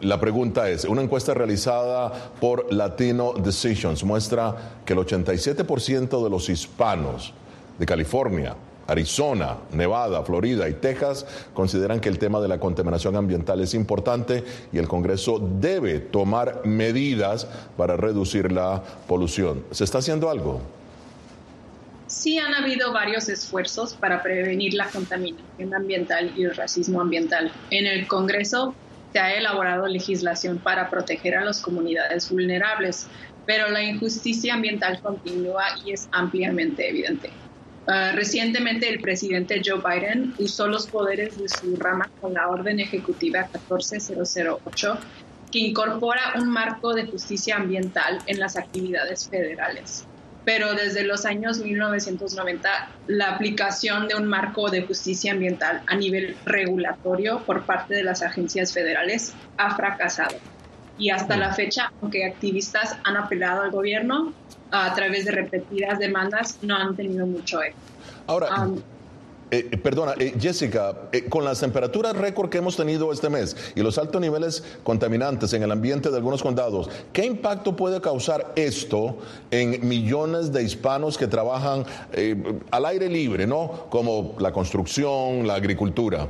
La 0.00 0.18
pregunta 0.18 0.70
es, 0.70 0.86
una 0.86 1.02
encuesta 1.02 1.34
realizada 1.34 2.10
por 2.40 2.72
Latino 2.72 3.34
Decisions 3.34 4.02
muestra 4.02 4.80
que 4.86 4.94
el 4.94 5.00
87% 5.00 6.24
de 6.24 6.30
los 6.30 6.48
hispanos 6.48 7.34
de 7.78 7.84
California, 7.84 8.56
Arizona, 8.86 9.58
Nevada, 9.72 10.22
Florida 10.22 10.66
y 10.70 10.74
Texas 10.74 11.26
consideran 11.52 12.00
que 12.00 12.08
el 12.08 12.18
tema 12.18 12.40
de 12.40 12.48
la 12.48 12.58
contaminación 12.58 13.14
ambiental 13.16 13.60
es 13.60 13.74
importante 13.74 14.42
y 14.72 14.78
el 14.78 14.88
Congreso 14.88 15.38
debe 15.38 15.98
tomar 15.98 16.62
medidas 16.64 17.46
para 17.76 17.98
reducir 17.98 18.50
la 18.50 18.82
polución. 19.06 19.64
¿Se 19.70 19.84
está 19.84 19.98
haciendo 19.98 20.30
algo? 20.30 20.77
Sí 22.08 22.38
han 22.38 22.54
habido 22.54 22.92
varios 22.92 23.28
esfuerzos 23.28 23.94
para 23.94 24.22
prevenir 24.22 24.74
la 24.74 24.88
contaminación 24.90 25.74
ambiental 25.74 26.32
y 26.36 26.44
el 26.44 26.54
racismo 26.54 27.00
ambiental. 27.00 27.52
En 27.70 27.86
el 27.86 28.06
Congreso 28.06 28.74
se 29.12 29.18
ha 29.18 29.34
elaborado 29.34 29.86
legislación 29.86 30.58
para 30.58 30.90
proteger 30.90 31.36
a 31.36 31.44
las 31.44 31.60
comunidades 31.60 32.30
vulnerables, 32.30 33.06
pero 33.46 33.70
la 33.70 33.82
injusticia 33.82 34.54
ambiental 34.54 35.00
continúa 35.00 35.64
y 35.84 35.92
es 35.92 36.08
ampliamente 36.12 36.88
evidente. 36.88 37.30
Ah, 37.86 38.12
recientemente 38.14 38.88
el 38.88 39.00
presidente 39.00 39.62
Joe 39.64 39.80
Biden 39.80 40.34
usó 40.38 40.66
los 40.66 40.86
poderes 40.86 41.38
de 41.38 41.48
su 41.48 41.76
rama 41.76 42.10
con 42.20 42.34
la 42.34 42.48
orden 42.48 42.80
ejecutiva 42.80 43.48
14008 43.48 44.98
que 45.50 45.58
incorpora 45.60 46.34
un 46.36 46.50
marco 46.50 46.92
de 46.92 47.06
justicia 47.06 47.56
ambiental 47.56 48.18
en 48.26 48.40
las 48.40 48.58
actividades 48.58 49.26
federales 49.30 50.06
pero 50.48 50.72
desde 50.72 51.04
los 51.04 51.26
años 51.26 51.58
1990 51.58 52.70
la 53.06 53.34
aplicación 53.34 54.08
de 54.08 54.14
un 54.14 54.24
marco 54.24 54.70
de 54.70 54.80
justicia 54.80 55.32
ambiental 55.32 55.82
a 55.86 55.94
nivel 55.94 56.38
regulatorio 56.46 57.40
por 57.40 57.66
parte 57.66 57.94
de 57.94 58.02
las 58.02 58.22
agencias 58.22 58.72
federales 58.72 59.34
ha 59.58 59.76
fracasado. 59.76 60.36
Y 60.96 61.10
hasta 61.10 61.36
la 61.36 61.52
fecha, 61.52 61.92
aunque 62.00 62.24
activistas 62.24 62.96
han 63.04 63.18
apelado 63.18 63.60
al 63.60 63.70
gobierno 63.70 64.32
a 64.70 64.94
través 64.94 65.26
de 65.26 65.32
repetidas 65.32 65.98
demandas, 65.98 66.58
no 66.62 66.76
han 66.76 66.96
tenido 66.96 67.26
mucho 67.26 67.60
éxito. 67.60 67.82
Ahora, 68.26 68.48
eh, 69.50 69.76
perdona, 69.82 70.14
eh, 70.18 70.34
Jessica, 70.38 71.08
con 71.28 71.44
las 71.44 71.60
temperaturas 71.60 72.16
récord 72.16 72.50
que 72.50 72.58
hemos 72.58 72.76
tenido 72.76 73.12
este 73.12 73.30
mes 73.30 73.56
y 73.74 73.82
los 73.82 73.98
altos 73.98 74.20
niveles 74.20 74.62
contaminantes 74.82 75.52
en 75.52 75.62
el 75.62 75.72
ambiente 75.72 76.10
de 76.10 76.16
algunos 76.16 76.42
condados, 76.42 76.90
¿qué 77.12 77.24
impacto 77.24 77.76
puede 77.76 78.00
causar 78.00 78.52
esto 78.56 79.18
en 79.50 79.86
millones 79.86 80.52
de 80.52 80.62
hispanos 80.62 81.18
que 81.18 81.26
trabajan 81.26 81.84
al 82.70 82.86
aire 82.86 83.08
libre, 83.08 83.46
¿no? 83.46 83.86
Como 83.90 84.34
la 84.38 84.52
construcción, 84.52 85.46
la 85.46 85.54
agricultura. 85.54 86.28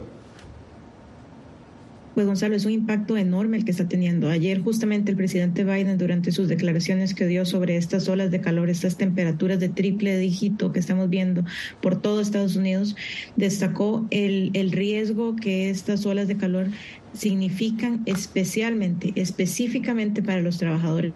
Pues 2.19 2.27
Gonzalo, 2.27 2.57
es 2.57 2.65
un 2.65 2.73
impacto 2.73 3.17
enorme 3.17 3.59
el 3.59 3.65
que 3.65 3.71
está 3.71 3.87
teniendo. 3.87 4.29
Ayer 4.29 4.61
justamente 4.61 5.13
el 5.13 5.17
presidente 5.17 5.63
Biden 5.63 5.99
durante 5.99 6.33
sus 6.33 6.49
declaraciones 6.49 7.15
que 7.15 7.29
dio 7.29 7.45
sobre 7.45 7.77
estas 7.77 8.09
olas 8.09 8.33
de 8.33 8.41
calor, 8.41 8.71
estas 8.71 8.97
temperaturas 8.97 9.61
de 9.61 9.69
triple 9.69 10.19
dígito 10.19 10.73
que 10.73 10.81
estamos 10.81 11.09
viendo 11.11 11.45
por 11.81 12.03
todo 12.03 12.21
Estados 12.21 12.57
Unidos, 12.57 12.97
destacó 13.37 14.05
el, 14.11 14.51
el 14.55 14.73
riesgo 14.73 15.37
que 15.37 15.71
estas 15.71 16.07
olas 16.07 16.27
de 16.27 16.37
calor 16.37 16.67
significan 17.13 18.03
especialmente, 18.05 19.13
específicamente 19.15 20.21
para 20.21 20.41
los 20.41 20.59
trabajadores 20.59 21.13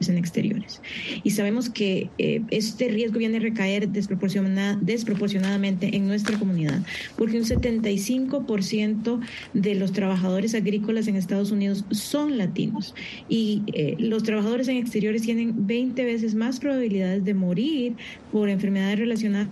en 0.00 0.18
exteriores. 0.18 0.80
Y 1.22 1.30
sabemos 1.30 1.70
que 1.70 2.10
eh, 2.18 2.42
este 2.50 2.88
riesgo 2.88 3.18
viene 3.18 3.38
a 3.38 3.40
recaer 3.40 3.88
desproporcionadamente 3.88 5.96
en 5.96 6.06
nuestra 6.06 6.38
comunidad, 6.38 6.82
porque 7.16 7.38
un 7.38 7.44
75% 7.44 9.20
de 9.54 9.74
los 9.74 9.92
trabajadores 9.92 10.54
agrícolas 10.54 11.08
en 11.08 11.16
Estados 11.16 11.50
Unidos 11.50 11.84
son 11.90 12.38
latinos 12.38 12.94
y 13.28 13.62
eh, 13.72 13.96
los 13.98 14.22
trabajadores 14.22 14.68
en 14.68 14.76
exteriores 14.76 15.22
tienen 15.22 15.66
20 15.66 16.04
veces 16.04 16.34
más 16.34 16.60
probabilidades 16.60 17.24
de 17.24 17.34
morir 17.34 17.94
por 18.32 18.48
enfermedades 18.48 18.98
relacionadas 18.98 19.48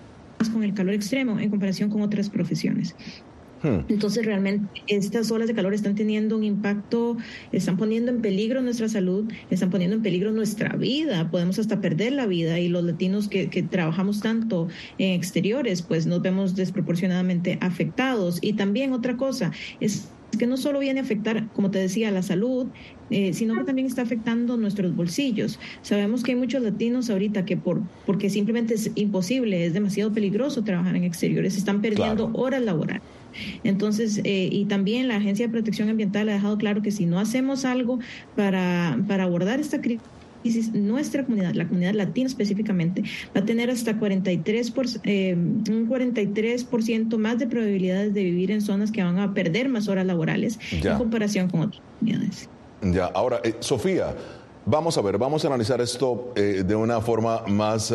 con 0.53 0.63
el 0.63 0.75
calor 0.75 0.95
extremo 0.95 1.39
en 1.39 1.51
comparación 1.51 1.91
con 1.91 2.03
otras 2.03 2.29
profesiones. 2.29 2.95
Hmm. 3.65 3.81
Entonces 3.89 4.27
realmente 4.27 4.83
estas 4.89 5.31
olas 5.31 5.49
de 5.49 5.55
calor 5.55 5.73
están 5.73 5.95
teniendo 5.95 6.37
un 6.37 6.45
impacto, 6.45 7.17
están 7.51 7.79
poniendo 7.79 8.11
en 8.11 8.21
peligro 8.21 8.61
nuestra 8.61 8.91
salud, 8.91 9.33
están 9.49 9.71
poniendo 9.71 9.97
en 9.97 10.03
peligro 10.03 10.33
nuestra 10.33 10.77
vida, 10.77 11.31
podemos 11.31 11.59
hasta 11.59 11.81
perder 11.81 12.13
la 12.13 12.27
vida 12.27 12.61
y 12.61 12.69
los 12.69 12.85
latinos 12.85 13.29
que, 13.29 13.47
trabajamos 13.71 14.21
tanto 14.21 14.69
en 14.99 15.13
exteriores 15.13 15.81
pues 15.81 16.07
nos 16.07 16.21
vemos 16.21 16.55
desproporcionadamente 16.55 17.57
afectados. 17.63 18.39
Y 18.43 18.53
también 18.53 18.93
otra 18.93 19.17
cosa 19.17 19.51
es 19.81 20.11
que 20.37 20.47
no 20.47 20.59
solo 20.59 20.81
viene 20.81 21.01
a 21.01 21.03
afectar, 21.03 21.49
como 21.55 21.71
te 21.71 21.79
decía, 21.79 22.11
la 22.11 22.23
salud, 22.23 22.67
eh, 23.09 23.33
sino 23.33 23.55
que 23.55 23.65
también 23.65 23.87
está 23.87 24.03
afectando 24.03 24.59
nuestros 24.59 24.95
bolsillos. 24.95 25.59
Sabemos 25.81 26.23
que 26.23 26.33
hay 26.33 26.39
muchos 26.39 26.63
latinos 26.63 27.09
ahorita 27.09 27.47
que 27.47 27.57
por 27.57 27.81
porque 28.05 28.29
simplemente 28.29 28.75
es 28.75 28.91
imposible, 28.95 29.65
es 29.65 29.73
demasiado 29.73 30.13
peligroso 30.13 30.65
trabajar 30.65 30.97
en 30.97 31.05
exteriores, 31.05 31.57
están 31.57 31.81
perdiendo 31.81 32.31
horas 32.35 32.63
laborales 32.63 33.14
Entonces, 33.63 34.21
eh, 34.25 34.49
y 34.51 34.65
también 34.67 35.09
la 35.09 35.17
Agencia 35.17 35.47
de 35.47 35.53
Protección 35.53 35.89
Ambiental 35.89 36.29
ha 36.29 36.33
dejado 36.35 36.59
claro 36.59 36.83
que 36.83 36.91
si 36.91 37.07
no 37.07 37.19
hacemos 37.19 37.65
algo 37.65 37.99
para, 38.37 38.99
para 39.07 39.25
abordar 39.25 39.61
esta 39.61 39.81
crisis, 39.81 40.01
nuestra 40.73 41.25
comunidad, 41.25 41.55
la 41.55 41.67
comunidad 41.67 41.95
latina 41.95 42.27
específicamente, 42.27 43.03
va 43.35 43.41
a 43.41 43.45
tener 43.45 43.71
hasta 43.71 43.99
43 43.99 44.71
por, 44.71 44.87
eh, 45.05 45.35
un 45.35 45.89
43% 45.89 47.17
más 47.17 47.39
de 47.39 47.47
probabilidades 47.47 48.13
de 48.15 48.25
vivir 48.25 48.51
en 48.51 48.61
zonas 48.61 48.91
que 48.91 49.03
van 49.03 49.19
a 49.19 49.33
perder 49.33 49.69
más 49.69 49.89
horas 49.89 50.07
laborales 50.07 50.59
en 50.71 50.97
comparación 50.99 51.49
con 51.49 51.63
otras 51.63 51.83
comunidades. 51.99 52.49
Ya, 52.83 53.07
ahora, 53.07 53.41
eh, 53.43 53.55
Sofía, 53.61 54.15
vamos 54.67 54.99
a 54.99 55.03
ver, 55.03 55.17
vamos 55.17 55.45
a 55.45 55.49
analizar 55.49 55.81
esto 55.81 56.33
eh, 56.37 56.63
de 56.67 56.77
una 56.77 57.01
forma 57.01 57.43
más 57.47 57.95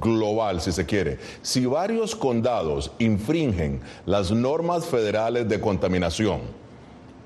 global, 0.00 0.60
si 0.60 0.72
se 0.72 0.86
quiere. 0.86 1.18
Si 1.42 1.66
varios 1.66 2.14
condados 2.14 2.90
infringen 2.98 3.80
las 4.06 4.30
normas 4.30 4.86
federales 4.86 5.48
de 5.48 5.60
contaminación, 5.60 6.40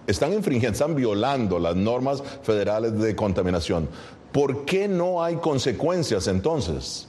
están 0.06 0.32
infringiendo, 0.32 0.72
están 0.72 0.94
violando 0.94 1.58
las 1.58 1.76
normas 1.76 2.22
federales 2.42 2.98
de 2.98 3.14
contaminación. 3.14 3.88
¿Por 4.32 4.64
qué 4.64 4.88
no 4.88 5.22
hay 5.22 5.36
consecuencias 5.36 6.26
entonces? 6.28 7.08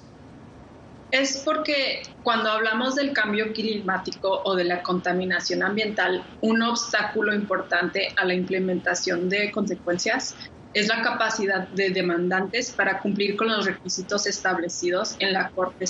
Es 1.12 1.42
porque 1.44 2.04
cuando 2.22 2.52
hablamos 2.52 2.96
del 2.96 3.14
cambio 3.14 3.52
climático 3.52 4.42
o 4.44 4.56
de 4.56 4.64
la 4.64 4.84
contaminación 4.84 5.64
ambiental, 5.64 6.24
un 6.42 6.62
obstáculo 6.62 7.34
importante 7.34 8.14
a 8.16 8.26
la 8.26 8.36
implementación 8.36 9.28
de 9.28 9.52
consecuencias 9.52 10.36
es 10.74 10.88
la 10.88 11.02
capacidad 11.02 11.68
de 11.70 11.90
demandantes 11.90 12.72
para 12.72 13.00
cumplir 13.00 13.36
con 13.36 13.48
los 13.48 13.66
requisitos 13.66 14.28
establecidos 14.28 15.16
en 15.20 15.34
la 15.34 15.50
Corte 15.50 15.86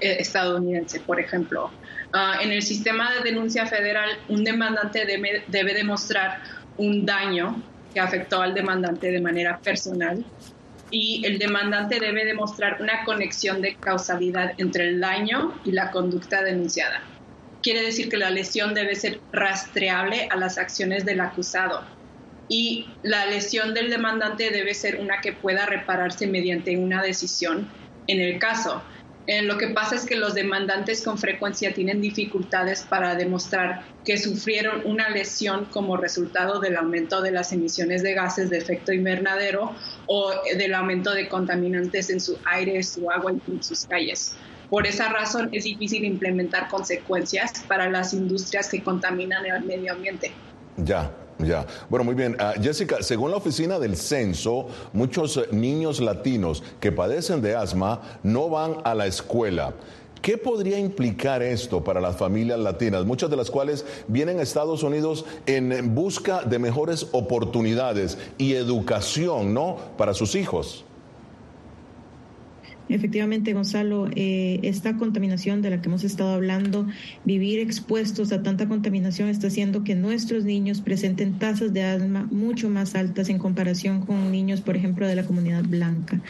eh, 0.00 0.16
estadounidense. 0.18 1.00
Por 1.00 1.20
ejemplo, 1.20 1.70
ah, 2.12 2.38
en 2.40 2.50
el 2.50 2.62
sistema 2.62 3.12
de 3.12 3.20
denuncia 3.20 3.66
federal, 3.66 4.08
un 4.28 4.44
demandante 4.44 5.04
debe, 5.04 5.44
debe 5.48 5.74
demostrar 5.74 6.38
un 6.78 7.04
daño 7.04 7.62
que 7.92 8.00
afectó 8.00 8.40
al 8.40 8.54
demandante 8.54 9.10
de 9.10 9.20
manera 9.20 9.58
personal 9.58 10.24
y 10.90 11.24
el 11.26 11.38
demandante 11.38 12.00
debe 12.00 12.24
demostrar 12.24 12.80
una 12.80 13.04
conexión 13.04 13.60
de 13.60 13.76
causalidad 13.76 14.52
entre 14.56 14.88
el 14.88 15.00
daño 15.00 15.60
y 15.64 15.72
la 15.72 15.90
conducta 15.90 16.42
denunciada. 16.42 17.02
Quiere 17.62 17.82
decir 17.82 18.08
que 18.08 18.16
la 18.16 18.30
lesión 18.30 18.74
debe 18.74 18.94
ser 18.94 19.20
rastreable 19.30 20.26
a 20.30 20.36
las 20.36 20.58
acciones 20.58 21.04
del 21.04 21.20
acusado 21.20 21.84
y 22.48 22.86
la 23.02 23.26
lesión 23.26 23.74
del 23.74 23.90
demandante 23.90 24.50
debe 24.50 24.74
ser 24.74 25.00
una 25.00 25.20
que 25.20 25.32
pueda 25.32 25.66
repararse 25.66 26.26
mediante 26.26 26.76
una 26.76 27.02
decisión 27.02 27.68
en 28.06 28.20
el 28.20 28.38
caso. 28.38 28.82
Eh, 29.28 29.42
lo 29.42 29.56
que 29.56 29.68
pasa 29.68 29.94
es 29.94 30.04
que 30.04 30.16
los 30.16 30.34
demandantes 30.34 31.04
con 31.04 31.16
frecuencia 31.16 31.72
tienen 31.72 32.00
dificultades 32.00 32.82
para 32.82 33.14
demostrar 33.14 33.84
que 34.04 34.18
sufrieron 34.18 34.82
una 34.84 35.10
lesión 35.10 35.66
como 35.66 35.96
resultado 35.96 36.58
del 36.58 36.76
aumento 36.76 37.22
de 37.22 37.30
las 37.30 37.52
emisiones 37.52 38.02
de 38.02 38.14
gases 38.14 38.50
de 38.50 38.58
efecto 38.58 38.92
invernadero 38.92 39.76
o 40.06 40.32
del 40.56 40.74
aumento 40.74 41.12
de 41.12 41.28
contaminantes 41.28 42.10
en 42.10 42.20
su 42.20 42.36
aire, 42.44 42.82
su 42.82 43.08
agua 43.10 43.32
y 43.32 43.62
sus 43.62 43.86
calles. 43.86 44.36
Por 44.68 44.88
esa 44.88 45.08
razón 45.08 45.50
es 45.52 45.64
difícil 45.64 46.04
implementar 46.04 46.68
consecuencias 46.68 47.52
para 47.68 47.88
las 47.90 48.14
industrias 48.14 48.68
que 48.70 48.82
contaminan 48.82 49.46
el 49.46 49.62
medio 49.64 49.92
ambiente. 49.92 50.32
Ya, 50.78 51.12
bueno, 51.88 52.04
muy 52.04 52.14
bien. 52.14 52.36
Ah, 52.38 52.54
Jessica, 52.60 53.02
según 53.02 53.30
la 53.30 53.36
oficina 53.36 53.78
del 53.78 53.96
censo, 53.96 54.68
muchos 54.92 55.36
eh, 55.36 55.48
niños 55.50 56.00
latinos 56.00 56.62
que 56.80 56.92
padecen 56.92 57.42
de 57.42 57.54
asma 57.54 58.00
no 58.22 58.48
van 58.48 58.76
a 58.84 58.94
la 58.94 59.06
escuela. 59.06 59.74
¿Qué 60.20 60.38
podría 60.38 60.78
implicar 60.78 61.42
esto 61.42 61.82
para 61.82 62.00
las 62.00 62.16
familias 62.16 62.60
latinas, 62.60 63.04
muchas 63.04 63.28
de 63.28 63.36
las 63.36 63.50
cuales 63.50 63.84
vienen 64.06 64.38
a 64.38 64.42
Estados 64.42 64.84
Unidos 64.84 65.24
en 65.46 65.96
busca 65.96 66.42
de 66.42 66.60
mejores 66.60 67.08
oportunidades 67.10 68.18
y 68.38 68.54
educación, 68.54 69.52
¿no? 69.52 69.78
Para 69.98 70.14
sus 70.14 70.36
hijos. 70.36 70.84
Efectivamente, 72.88 73.52
Gonzalo, 73.52 74.08
eh, 74.14 74.60
esta 74.62 74.96
contaminación 74.96 75.62
de 75.62 75.70
la 75.70 75.80
que 75.80 75.88
hemos 75.88 76.04
estado 76.04 76.34
hablando, 76.34 76.86
vivir 77.24 77.60
expuestos 77.60 78.32
a 78.32 78.42
tanta 78.42 78.68
contaminación 78.68 79.28
está 79.28 79.46
haciendo 79.46 79.84
que 79.84 79.94
nuestros 79.94 80.44
niños 80.44 80.80
presenten 80.80 81.38
tasas 81.38 81.72
de 81.72 81.84
asma 81.84 82.28
mucho 82.30 82.68
más 82.68 82.94
altas 82.94 83.28
en 83.28 83.38
comparación 83.38 84.04
con 84.04 84.30
niños, 84.30 84.60
por 84.60 84.76
ejemplo, 84.76 85.06
de 85.06 85.16
la 85.16 85.24
comunidad 85.24 85.64
blanca. 85.64 86.20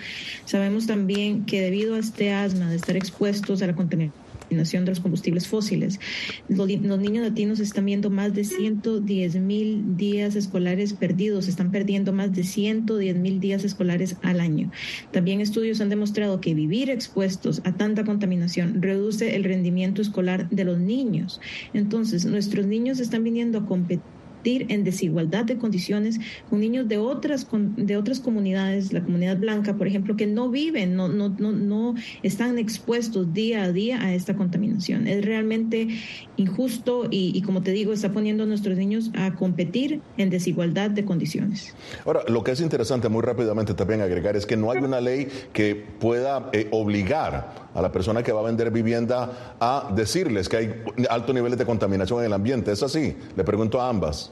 Sabemos 0.44 0.86
también 0.86 1.44
que 1.44 1.60
debido 1.60 1.94
a 1.94 1.98
este 1.98 2.32
asma 2.32 2.70
de 2.70 2.76
estar 2.76 2.96
expuestos 2.96 3.62
a 3.62 3.66
la 3.66 3.74
contaminación, 3.74 4.21
de 4.56 4.86
los 4.86 5.00
combustibles 5.00 5.46
fósiles. 5.46 6.00
Los, 6.48 6.68
niños 6.68 7.24
latinos 7.24 7.60
están 7.60 7.86
viendo 7.86 8.10
más 8.10 8.34
de 8.34 8.44
110 8.44 9.36
mil 9.36 9.96
días 9.96 10.36
escolares 10.36 10.92
perdidos, 10.92 11.48
están 11.48 11.70
perdiendo 11.70 12.12
más 12.12 12.32
de 12.34 12.44
110 12.44 13.16
mil 13.16 13.40
días 13.40 13.64
escolares 13.64 14.16
al 14.22 14.40
año. 14.40 14.70
También 15.10 15.40
estudios 15.40 15.80
han 15.80 15.88
demostrado 15.88 16.40
que 16.40 16.54
vivir 16.54 16.90
expuestos 16.90 17.60
a 17.64 17.72
tanta 17.72 18.04
contaminación 18.04 18.82
reduce 18.82 19.36
el 19.36 19.44
rendimiento 19.44 20.02
escolar 20.02 20.48
de 20.50 20.64
los 20.64 20.78
niños. 20.78 21.40
Entonces, 21.74 22.24
nuestros 22.26 22.66
niños 22.66 23.00
están 23.00 23.24
viniendo 23.24 23.58
a 23.58 23.66
competir 23.66 24.21
en 24.44 24.84
desigualdad 24.84 25.44
de 25.44 25.56
condiciones 25.56 26.18
con 26.50 26.60
niños 26.60 26.88
de 26.88 26.98
otras, 26.98 27.46
de 27.50 27.96
otras 27.96 28.20
comunidades, 28.20 28.92
la 28.92 29.02
comunidad 29.02 29.38
blanca, 29.38 29.74
por 29.74 29.86
ejemplo, 29.86 30.16
que 30.16 30.26
no 30.26 30.50
viven, 30.50 30.96
no, 30.96 31.08
no, 31.08 31.28
no, 31.28 31.52
no 31.52 31.94
están 32.22 32.58
expuestos 32.58 33.32
día 33.32 33.64
a 33.64 33.72
día 33.72 34.02
a 34.02 34.14
esta 34.14 34.34
contaminación. 34.34 35.06
Es 35.06 35.24
realmente 35.24 35.88
injusto 36.36 37.06
y, 37.10 37.40
como 37.42 37.62
te 37.62 37.72
digo, 37.72 37.92
está 37.92 38.12
poniendo 38.12 38.44
a 38.44 38.46
nuestros 38.46 38.76
niños 38.76 39.10
a 39.14 39.34
competir 39.34 40.00
en 40.16 40.30
desigualdad 40.30 40.90
de 40.90 41.04
condiciones. 41.04 41.74
Ahora, 42.04 42.22
lo 42.28 42.42
que 42.42 42.52
es 42.52 42.60
interesante 42.60 43.08
muy 43.08 43.22
rápidamente 43.22 43.74
también 43.74 44.00
agregar 44.00 44.36
es 44.36 44.46
que 44.46 44.56
no 44.56 44.70
hay 44.70 44.78
una 44.78 45.00
ley 45.00 45.28
que 45.52 45.74
pueda 45.74 46.50
eh, 46.52 46.68
obligar 46.70 47.70
a 47.74 47.82
la 47.82 47.90
persona 47.90 48.22
que 48.22 48.32
va 48.32 48.40
a 48.40 48.44
vender 48.44 48.70
vivienda 48.70 49.56
a 49.60 49.90
decirles 49.94 50.48
que 50.48 50.56
hay 50.56 50.84
altos 51.08 51.34
niveles 51.34 51.58
de 51.58 51.66
contaminación 51.66 52.20
en 52.20 52.26
el 52.26 52.32
ambiente. 52.32 52.72
¿Es 52.72 52.82
así? 52.82 53.16
Le 53.36 53.44
pregunto 53.44 53.80
a 53.80 53.88
ambas. 53.88 54.30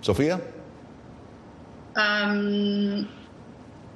Sofía. 0.00 0.38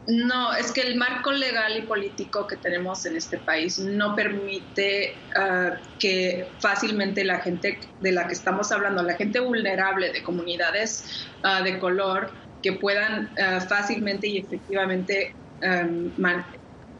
no, 0.07 0.55
es 0.55 0.73
que 0.73 0.81
el 0.81 0.97
marco 0.97 1.33
legal 1.33 1.77
y 1.77 1.83
político 1.83 2.47
que 2.47 2.57
tenemos 2.57 3.05
en 3.05 3.17
este 3.17 3.37
país 3.37 3.79
no 3.79 4.17
permite 4.17 5.15
ah, 5.37 5.73
que 5.99 6.49
fácilmente 6.61 7.25
la 7.25 7.41
gente 7.41 7.79
de 8.01 8.13
la 8.13 8.27
que 8.27 8.33
estamos 8.33 8.73
hablando, 8.73 9.03
la 9.03 9.17
gente 9.17 9.39
vulnerable 9.41 10.11
de 10.11 10.23
comunidades 10.23 11.27
ah, 11.43 11.61
de 11.61 11.79
color, 11.79 12.31
que 12.63 12.73
puedan 12.73 13.29
ah, 13.39 13.61
fácilmente 13.61 14.29
y 14.29 14.39
efectivamente 14.39 15.35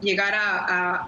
llegar 0.01 0.33
a, 0.35 1.07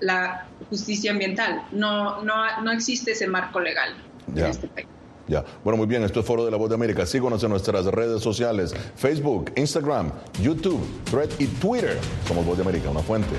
la 0.00 0.46
justicia 0.68 1.12
ambiental. 1.12 1.66
No, 1.72 2.22
no, 2.22 2.62
no 2.62 2.72
existe 2.72 3.12
ese 3.12 3.26
marco 3.26 3.60
legal 3.60 3.94
en 4.34 4.44
este 4.46 4.66
país. 4.68 4.88
Ya. 5.26 5.44
Bueno, 5.62 5.78
muy 5.78 5.86
bien, 5.86 6.02
esto 6.02 6.20
es 6.20 6.26
Foro 6.26 6.44
de 6.44 6.50
la 6.50 6.56
Voz 6.56 6.68
de 6.68 6.74
América. 6.74 7.06
Síguenos 7.06 7.42
en 7.44 7.50
nuestras 7.50 7.86
redes 7.86 8.22
sociales, 8.22 8.74
Facebook, 8.96 9.52
Instagram, 9.56 10.12
YouTube, 10.42 10.86
Thread 11.04 11.30
y 11.38 11.46
Twitter. 11.46 11.98
Somos 12.26 12.44
Voz 12.44 12.58
de 12.58 12.62
América, 12.62 12.90
una 12.90 13.00
fuente 13.00 13.34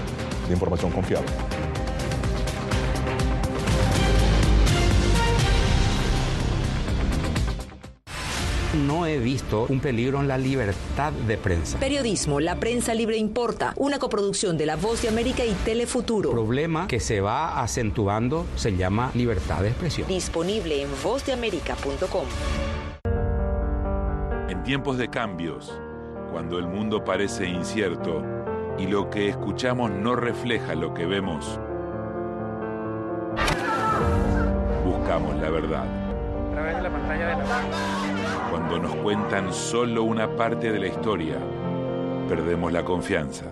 de 0.47 0.53
información 0.53 0.91
confiable. 0.91 1.29
No 8.75 9.05
he 9.05 9.17
visto 9.17 9.65
un 9.69 9.79
peligro 9.79 10.19
en 10.19 10.27
la 10.27 10.37
libertad 10.37 11.11
de 11.11 11.37
prensa. 11.37 11.79
Periodismo, 11.79 12.39
la 12.39 12.59
prensa 12.59 12.93
libre 12.93 13.17
importa, 13.17 13.73
una 13.77 13.99
coproducción 13.99 14.57
de 14.57 14.65
La 14.65 14.75
Voz 14.75 15.01
de 15.01 15.07
América 15.07 15.45
y 15.45 15.53
Telefuturo. 15.65 16.29
El 16.29 16.35
problema 16.35 16.87
que 16.87 16.99
se 16.99 17.21
va 17.21 17.61
acentuando 17.61 18.45
se 18.55 18.75
llama 18.75 19.11
libertad 19.13 19.61
de 19.61 19.69
expresión. 19.69 20.07
Disponible 20.07 20.81
en 20.81 20.89
vozdeamerica.com. 21.03 22.25
En 24.49 24.63
tiempos 24.63 24.97
de 24.97 25.09
cambios, 25.09 25.73
cuando 26.31 26.59
el 26.59 26.67
mundo 26.67 27.03
parece 27.03 27.47
incierto 27.47 28.23
y 28.77 28.87
lo 28.87 29.09
que 29.09 29.29
escuchamos 29.29 29.91
no 29.91 30.15
refleja 30.15 30.75
lo 30.75 30.93
que 30.93 31.05
vemos, 31.05 31.59
buscamos 34.85 35.35
la 35.41 35.49
verdad. 35.49 36.04
Través 36.55 36.77
de 36.77 36.83
la 36.83 36.89
pantalla 36.89 37.27
de 37.27 37.35
la 37.35 38.49
cuando 38.49 38.79
nos 38.79 38.95
cuentan 38.95 39.53
solo 39.53 40.03
una 40.03 40.37
parte 40.37 40.71
de 40.71 40.79
la 40.79 40.87
historia, 40.87 41.35
perdemos 42.29 42.71
la 42.71 42.85
confianza. 42.85 43.45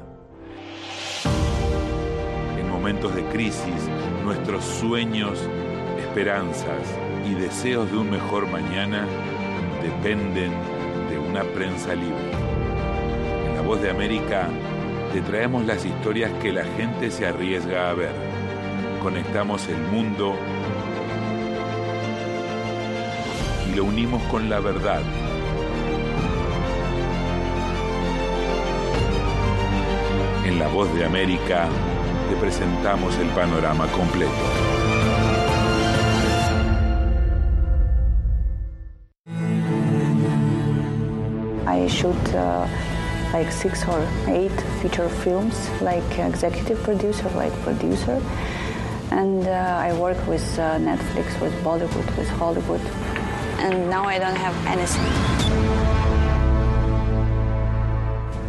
En 2.57 2.69
momentos 2.69 3.13
de 3.13 3.25
crisis, 3.25 3.89
nuestros 4.23 4.63
sueños, 4.63 5.37
esperanzas 5.99 6.97
y 7.29 7.33
deseos 7.33 7.91
de 7.91 7.97
un 7.97 8.09
mejor 8.09 8.49
mañana 8.49 9.05
dependen 9.81 10.53
de 11.09 11.19
una 11.19 11.43
prensa 11.43 11.95
libre. 11.95 12.31
En 13.49 13.55
La 13.55 13.61
Voz 13.63 13.81
de 13.81 13.89
América 13.89 14.47
te 15.11 15.19
traemos 15.19 15.65
las 15.65 15.83
historias 15.83 16.31
que 16.41 16.53
la 16.53 16.63
gente 16.63 17.11
se 17.11 17.27
arriesga 17.27 17.89
a 17.89 17.93
ver 17.95 18.33
conectamos 19.03 19.67
el 19.67 19.79
mundo 19.91 20.33
y 23.73 23.75
lo 23.75 23.85
unimos 23.85 24.21
con 24.23 24.49
la 24.49 24.59
verdad. 24.59 25.01
En 30.45 30.59
La 30.59 30.67
Voz 30.67 30.93
de 30.93 31.05
América 31.05 31.67
te 32.29 32.35
presentamos 32.35 33.17
el 33.17 33.27
panorama 33.29 33.87
completo. 33.87 34.31
I 41.65 41.87
shoot 41.87 42.15
uh, 42.35 42.67
like 43.33 43.51
six 43.51 43.87
or 43.87 44.05
eight 44.27 44.51
feature 44.81 45.09
films, 45.09 45.55
like 45.81 46.03
executive 46.19 46.81
producer, 46.83 47.29
like 47.35 47.53
producer. 47.63 48.21
And 49.11 49.47
uh, 49.47 49.77
I 49.79 49.93
work 49.93 50.17
with 50.27 50.43
uh, 50.59 50.77
Netflix, 50.77 51.39
with 51.41 51.53
Bollywood, 51.63 52.17
with 52.17 52.29
Hollywood. 52.29 52.81
And 53.63 53.89
now 53.89 54.03
I 54.09 54.19
don't 54.19 54.37
have 54.37 54.53
anything. 54.67 55.01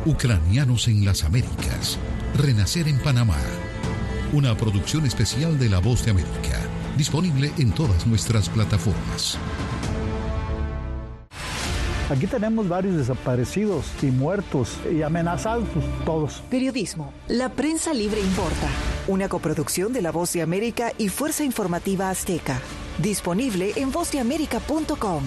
Ucranianos 0.07 0.89
en 0.89 1.05
las 1.05 1.25
Américas. 1.25 1.99
Renacer 2.37 2.89
en 2.89 2.99
Panamá. 2.99 3.39
Una 4.33 4.57
producción 4.57 5.07
especial 5.07 5.59
de 5.59 5.71
La 5.71 5.79
Voz 5.79 6.05
de 6.05 6.11
América. 6.11 6.59
Disponible 6.97 7.53
en 7.59 7.71
todas 7.73 8.07
nuestras 8.07 8.49
plataformas. 8.49 9.39
Aquí 12.11 12.27
tenemos 12.27 12.69
varios 12.69 12.97
desaparecidos 12.97 13.87
y 14.03 14.07
muertos 14.07 14.77
y 14.93 15.03
amenazados, 15.03 15.69
todos. 16.05 16.43
Periodismo. 16.51 17.13
La 17.29 17.49
prensa 17.49 17.95
libre 17.95 18.21
importa. 18.21 18.69
Una 19.07 19.29
coproducción 19.29 19.93
de 19.93 20.03
La 20.03 20.13
Voz 20.13 20.33
de 20.35 20.43
América 20.43 20.93
y 20.99 21.09
Fuerza 21.09 21.45
Informativa 21.45 22.11
Azteca. 22.11 22.61
Disponible 22.99 23.73
en 23.77 23.91
vozdeamerica.com. 23.91 25.25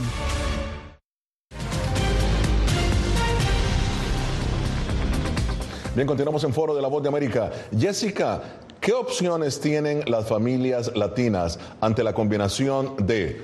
Bien, 5.96 6.08
continuamos 6.08 6.44
en 6.44 6.54
Foro 6.54 6.76
de 6.76 6.82
la 6.82 6.88
Voz 6.88 7.02
de 7.02 7.10
América. 7.10 7.52
Jessica, 7.76 8.44
¿qué 8.80 8.94
opciones 8.94 9.60
tienen 9.60 10.04
las 10.06 10.28
familias 10.28 10.96
latinas 10.96 11.58
ante 11.82 12.04
la 12.04 12.14
combinación 12.14 12.96
de 12.98 13.42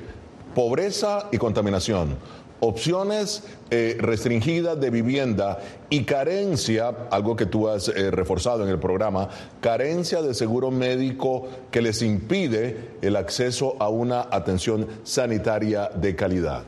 pobreza 0.54 1.30
y 1.32 1.40
contaminación? 1.40 2.16
Opciones 2.66 3.44
eh, 3.72 3.98
restringidas 4.00 4.80
de 4.80 4.90
vivienda 4.90 5.60
y 5.90 6.06
carencia, 6.06 6.88
algo 7.12 7.36
que 7.36 7.46
tú 7.46 7.68
has 7.68 7.90
eh, 7.90 8.10
reforzado 8.10 8.64
en 8.64 8.70
el 8.70 8.80
programa, 8.80 9.28
carencia 9.60 10.22
de 10.22 10.34
seguro 10.34 10.72
médico 10.72 11.50
que 11.72 11.82
les 11.82 12.02
impide 12.02 12.92
el 13.02 13.18
acceso 13.18 13.76
a 13.82 13.90
una 13.90 14.30
atención 14.32 14.88
sanitaria 15.04 15.90
de 15.90 16.16
calidad. 16.16 16.64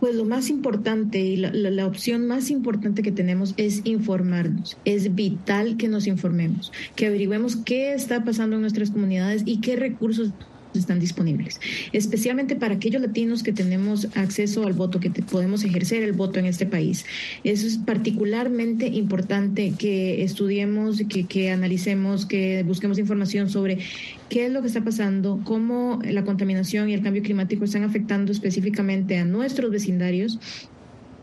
Pues 0.00 0.14
lo 0.14 0.26
más 0.26 0.50
importante 0.50 1.20
y 1.20 1.36
la, 1.36 1.86
opción 1.86 2.26
más 2.26 2.50
importante 2.50 3.00
que 3.00 3.10
tenemos 3.10 3.54
es 3.56 3.80
informarnos. 3.84 4.76
Es 4.84 5.14
vital 5.14 5.78
que 5.78 5.88
nos 5.88 6.06
informemos, 6.06 6.72
que 6.94 7.06
averigüemos 7.06 7.56
qué 7.56 7.94
está 7.94 8.22
pasando 8.22 8.56
en 8.56 8.60
nuestras 8.60 8.90
comunidades 8.90 9.44
y 9.46 9.62
qué 9.62 9.76
recursos 9.76 10.30
están 10.78 11.00
disponibles, 11.00 11.60
especialmente 11.92 12.56
para 12.56 12.74
aquellos 12.74 13.02
latinos 13.02 13.42
que 13.42 13.52
tenemos 13.52 14.08
acceso 14.14 14.66
al 14.66 14.72
voto, 14.72 15.00
que 15.00 15.10
podemos 15.10 15.64
ejercer 15.64 16.02
el 16.02 16.12
voto 16.12 16.38
en 16.38 16.46
este 16.46 16.66
país. 16.66 17.04
Eso 17.44 17.66
es 17.66 17.78
particularmente 17.78 18.86
importante 18.86 19.74
que 19.78 20.22
estudiemos, 20.22 21.02
que, 21.08 21.24
que 21.24 21.50
analicemos, 21.50 22.26
que 22.26 22.62
busquemos 22.62 22.98
información 22.98 23.48
sobre 23.48 23.78
qué 24.28 24.46
es 24.46 24.52
lo 24.52 24.60
que 24.62 24.68
está 24.68 24.82
pasando, 24.82 25.40
cómo 25.44 26.00
la 26.04 26.24
contaminación 26.24 26.88
y 26.88 26.94
el 26.94 27.02
cambio 27.02 27.22
climático 27.22 27.64
están 27.64 27.84
afectando 27.84 28.32
específicamente 28.32 29.18
a 29.18 29.24
nuestros 29.24 29.70
vecindarios 29.70 30.38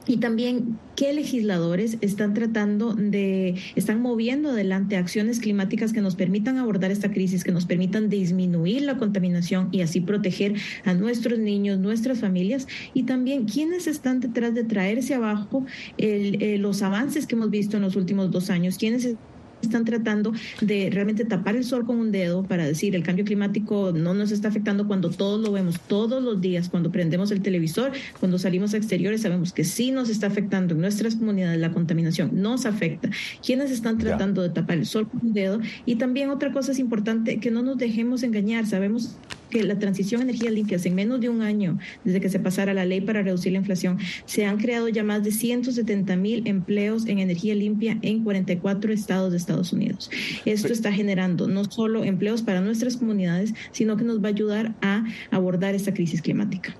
y 0.07 0.17
también 0.17 0.79
qué 0.95 1.13
legisladores 1.13 1.97
están 2.01 2.33
tratando 2.33 2.93
de, 2.93 3.55
están 3.75 4.01
moviendo 4.01 4.49
adelante 4.49 4.97
acciones 4.97 5.39
climáticas 5.39 5.93
que 5.93 6.01
nos 6.01 6.15
permitan 6.15 6.57
abordar 6.57 6.91
esta 6.91 7.11
crisis, 7.11 7.43
que 7.43 7.51
nos 7.51 7.65
permitan 7.65 8.09
disminuir 8.09 8.83
la 8.83 8.97
contaminación 8.97 9.69
y 9.71 9.81
así 9.81 10.01
proteger 10.01 10.55
a 10.85 10.93
nuestros 10.93 11.39
niños, 11.39 11.79
nuestras 11.79 12.19
familias 12.19 12.67
y 12.93 13.03
también 13.03 13.45
quiénes 13.45 13.87
están 13.87 14.19
detrás 14.19 14.53
de 14.55 14.63
traerse 14.63 15.13
abajo 15.13 15.65
el, 15.97 16.41
eh, 16.41 16.57
los 16.57 16.81
avances 16.81 17.27
que 17.27 17.35
hemos 17.35 17.49
visto 17.49 17.77
en 17.77 17.83
los 17.83 17.95
últimos 17.95 18.31
dos 18.31 18.49
años, 18.49 18.77
quiénes 18.77 19.05
están 19.05 19.36
tratando 19.85 20.33
de 20.61 20.89
realmente 20.91 21.25
tapar 21.25 21.55
el 21.55 21.63
sol 21.63 21.85
con 21.85 21.97
un 21.97 22.11
dedo 22.11 22.43
para 22.43 22.65
decir 22.65 22.95
el 22.95 23.03
cambio 23.03 23.25
climático 23.25 23.91
no 23.93 24.13
nos 24.13 24.31
está 24.31 24.47
afectando 24.47 24.87
cuando 24.87 25.09
todos 25.09 25.41
lo 25.41 25.51
vemos 25.51 25.79
todos 25.87 26.23
los 26.23 26.41
días, 26.41 26.69
cuando 26.69 26.91
prendemos 26.91 27.31
el 27.31 27.41
televisor, 27.41 27.91
cuando 28.19 28.37
salimos 28.37 28.73
a 28.73 28.77
exteriores, 28.77 29.21
sabemos 29.21 29.53
que 29.53 29.63
sí 29.63 29.91
nos 29.91 30.09
está 30.09 30.27
afectando 30.27 30.75
en 30.75 30.81
nuestras 30.81 31.15
comunidades, 31.15 31.59
la 31.59 31.71
contaminación 31.71 32.31
nos 32.33 32.65
afecta. 32.65 33.09
¿Quiénes 33.45 33.71
están 33.71 33.97
tratando 33.97 34.41
de 34.41 34.49
tapar 34.49 34.77
el 34.77 34.85
sol 34.85 35.07
con 35.09 35.27
un 35.27 35.33
dedo? 35.33 35.59
Y 35.85 35.95
también 35.95 36.29
otra 36.29 36.51
cosa 36.51 36.71
es 36.71 36.79
importante, 36.79 37.39
que 37.39 37.51
no 37.51 37.61
nos 37.61 37.77
dejemos 37.77 38.23
engañar, 38.23 38.65
sabemos 38.65 39.17
que 39.49 39.63
la 39.63 39.79
transición 39.79 40.21
a 40.21 40.23
energía 40.23 40.51
limpia, 40.51 40.77
en 40.83 40.95
menos 40.95 41.21
de 41.21 41.29
un 41.29 41.41
año 41.41 41.77
desde 42.03 42.21
que 42.21 42.29
se 42.29 42.39
pasara 42.39 42.73
la 42.73 42.85
ley 42.85 43.01
para 43.01 43.21
reducir 43.21 43.51
la 43.51 43.59
inflación, 43.59 43.97
se 44.25 44.45
han 44.45 44.57
creado 44.57 44.87
ya 44.89 45.03
más 45.03 45.23
de 45.23 45.31
170 45.31 46.15
mil 46.15 46.47
empleos 46.47 47.05
en 47.07 47.19
energía 47.19 47.55
limpia 47.55 47.97
en 48.01 48.23
44 48.23 48.93
estados 48.93 49.31
de 49.31 49.37
Estados 49.37 49.73
Unidos. 49.73 50.09
Esto 50.45 50.71
está 50.71 50.91
generando 50.91 51.47
no 51.47 51.65
solo 51.65 52.03
empleos 52.03 52.41
para 52.41 52.61
nuestras 52.61 52.97
comunidades, 52.97 53.53
sino 53.71 53.97
que 53.97 54.03
nos 54.03 54.23
va 54.23 54.27
a 54.27 54.31
ayudar 54.31 54.75
a 54.81 55.05
abordar 55.31 55.75
esta 55.75 55.93
crisis 55.93 56.21
climática. 56.21 56.75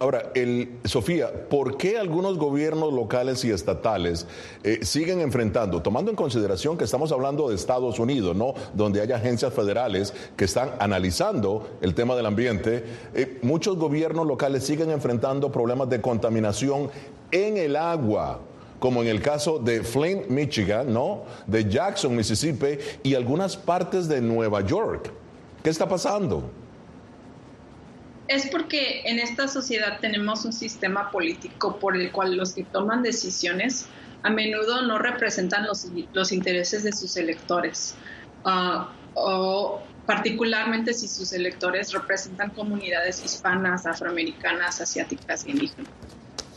Ahora, 0.00 0.32
el, 0.34 0.78
Sofía, 0.84 1.30
¿por 1.50 1.76
qué 1.76 1.98
algunos 1.98 2.38
gobiernos 2.38 2.90
locales 2.90 3.44
y 3.44 3.50
estatales 3.50 4.26
eh, 4.64 4.78
siguen 4.80 5.20
enfrentando, 5.20 5.82
tomando 5.82 6.10
en 6.10 6.16
consideración 6.16 6.78
que 6.78 6.84
estamos 6.84 7.12
hablando 7.12 7.50
de 7.50 7.54
Estados 7.54 7.98
Unidos, 7.98 8.34
¿no? 8.34 8.54
Donde 8.72 9.02
hay 9.02 9.12
agencias 9.12 9.52
federales 9.52 10.14
que 10.38 10.46
están 10.46 10.70
analizando 10.78 11.68
el 11.82 11.94
tema 11.94 12.16
del 12.16 12.24
ambiente, 12.24 12.82
eh, 13.12 13.40
muchos 13.42 13.76
gobiernos 13.76 14.26
locales 14.26 14.64
siguen 14.64 14.90
enfrentando 14.90 15.52
problemas 15.52 15.90
de 15.90 16.00
contaminación 16.00 16.88
en 17.30 17.58
el 17.58 17.76
agua 17.76 18.40
como 18.78 19.02
en 19.02 19.08
el 19.08 19.20
caso 19.20 19.58
de 19.58 19.84
Flint, 19.84 20.28
Michigan, 20.28 20.90
¿no? 20.90 21.24
De 21.46 21.68
Jackson, 21.68 22.16
Mississippi 22.16 22.78
y 23.02 23.14
algunas 23.14 23.54
partes 23.54 24.08
de 24.08 24.22
Nueva 24.22 24.62
York. 24.62 25.12
¿Qué 25.62 25.68
está 25.68 25.86
pasando? 25.86 26.44
Es 28.30 28.46
porque 28.46 29.02
en 29.06 29.18
esta 29.18 29.48
sociedad 29.48 29.98
tenemos 30.00 30.44
un 30.44 30.52
sistema 30.52 31.10
político 31.10 31.80
por 31.80 31.96
el 31.96 32.12
cual 32.12 32.36
los 32.36 32.52
que 32.52 32.62
toman 32.62 33.02
decisiones 33.02 33.86
a 34.22 34.30
menudo 34.30 34.82
no 34.82 34.98
representan 34.98 35.66
los, 35.66 35.88
los 36.12 36.30
intereses 36.30 36.84
de 36.84 36.92
sus 36.92 37.16
electores, 37.16 37.96
uh, 38.44 38.84
o 39.14 39.82
particularmente 40.06 40.94
si 40.94 41.08
sus 41.08 41.32
electores 41.32 41.92
representan 41.92 42.50
comunidades 42.50 43.24
hispanas, 43.24 43.84
afroamericanas, 43.84 44.80
asiáticas 44.80 45.44
y 45.46 45.50
indígenas. 45.50 45.90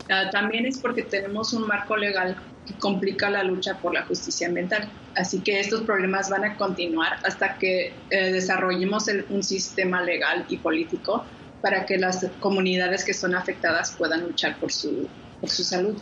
Uh, 0.04 0.30
también 0.30 0.68
es 0.68 0.78
porque 0.78 1.02
tenemos 1.02 1.54
un 1.54 1.66
marco 1.66 1.98
legal 1.98 2.38
que 2.68 2.76
complica 2.76 3.32
la 3.32 3.42
lucha 3.42 3.80
por 3.80 3.96
la 3.96 4.04
justicia 4.04 4.48
ambiental. 4.48 4.92
Así 5.16 5.40
que 5.40 5.60
estos 5.60 5.82
problemas 5.82 6.30
van 6.30 6.46
a 6.46 6.56
continuar 6.56 7.18
hasta 7.24 7.58
que 7.58 7.94
eh, 8.12 8.32
desarrollemos 8.32 9.08
el, 9.08 9.26
un 9.30 9.42
sistema 9.42 10.02
legal 10.02 10.46
y 10.50 10.58
político 10.58 11.26
para 11.64 11.86
que 11.86 11.98
las 11.98 12.28
comunidades 12.42 13.06
que 13.06 13.14
son 13.14 13.34
afectadas 13.36 13.96
puedan 13.98 14.24
luchar 14.24 14.60
por 14.60 14.70
su, 14.70 15.08
por 15.40 15.50
su 15.50 15.64
salud. 15.64 15.96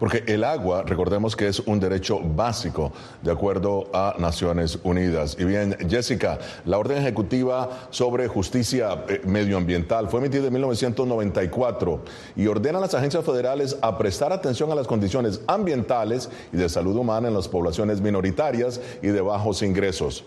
Porque 0.00 0.24
el 0.26 0.42
agua, 0.42 0.82
recordemos 0.84 1.36
que 1.36 1.46
es 1.46 1.60
un 1.60 1.78
derecho 1.78 2.18
básico 2.18 2.92
de 3.22 3.30
acuerdo 3.30 3.90
a 3.94 4.16
Naciones 4.18 4.76
Unidas. 4.82 5.36
Y 5.38 5.44
bien, 5.44 5.76
Jessica, 5.88 6.40
la 6.64 6.78
orden 6.78 6.98
ejecutiva 6.98 7.86
sobre 7.90 8.26
justicia 8.26 9.04
eh, 9.08 9.20
medioambiental 9.24 10.08
fue 10.08 10.18
emitida 10.18 10.48
en 10.48 10.52
1994 10.52 12.04
y 12.34 12.48
ordena 12.48 12.78
a 12.78 12.80
las 12.80 12.94
agencias 12.94 13.24
federales 13.24 13.76
a 13.82 13.96
prestar 13.96 14.32
atención 14.32 14.72
a 14.72 14.74
las 14.74 14.88
condiciones 14.88 15.42
ambientales 15.46 16.28
y 16.52 16.56
de 16.56 16.68
salud 16.68 16.96
humana 16.96 17.28
en 17.28 17.34
las 17.34 17.46
poblaciones 17.46 18.00
minoritarias 18.00 18.80
y 19.00 19.08
de 19.08 19.20
bajos 19.20 19.62
ingresos. 19.62 20.24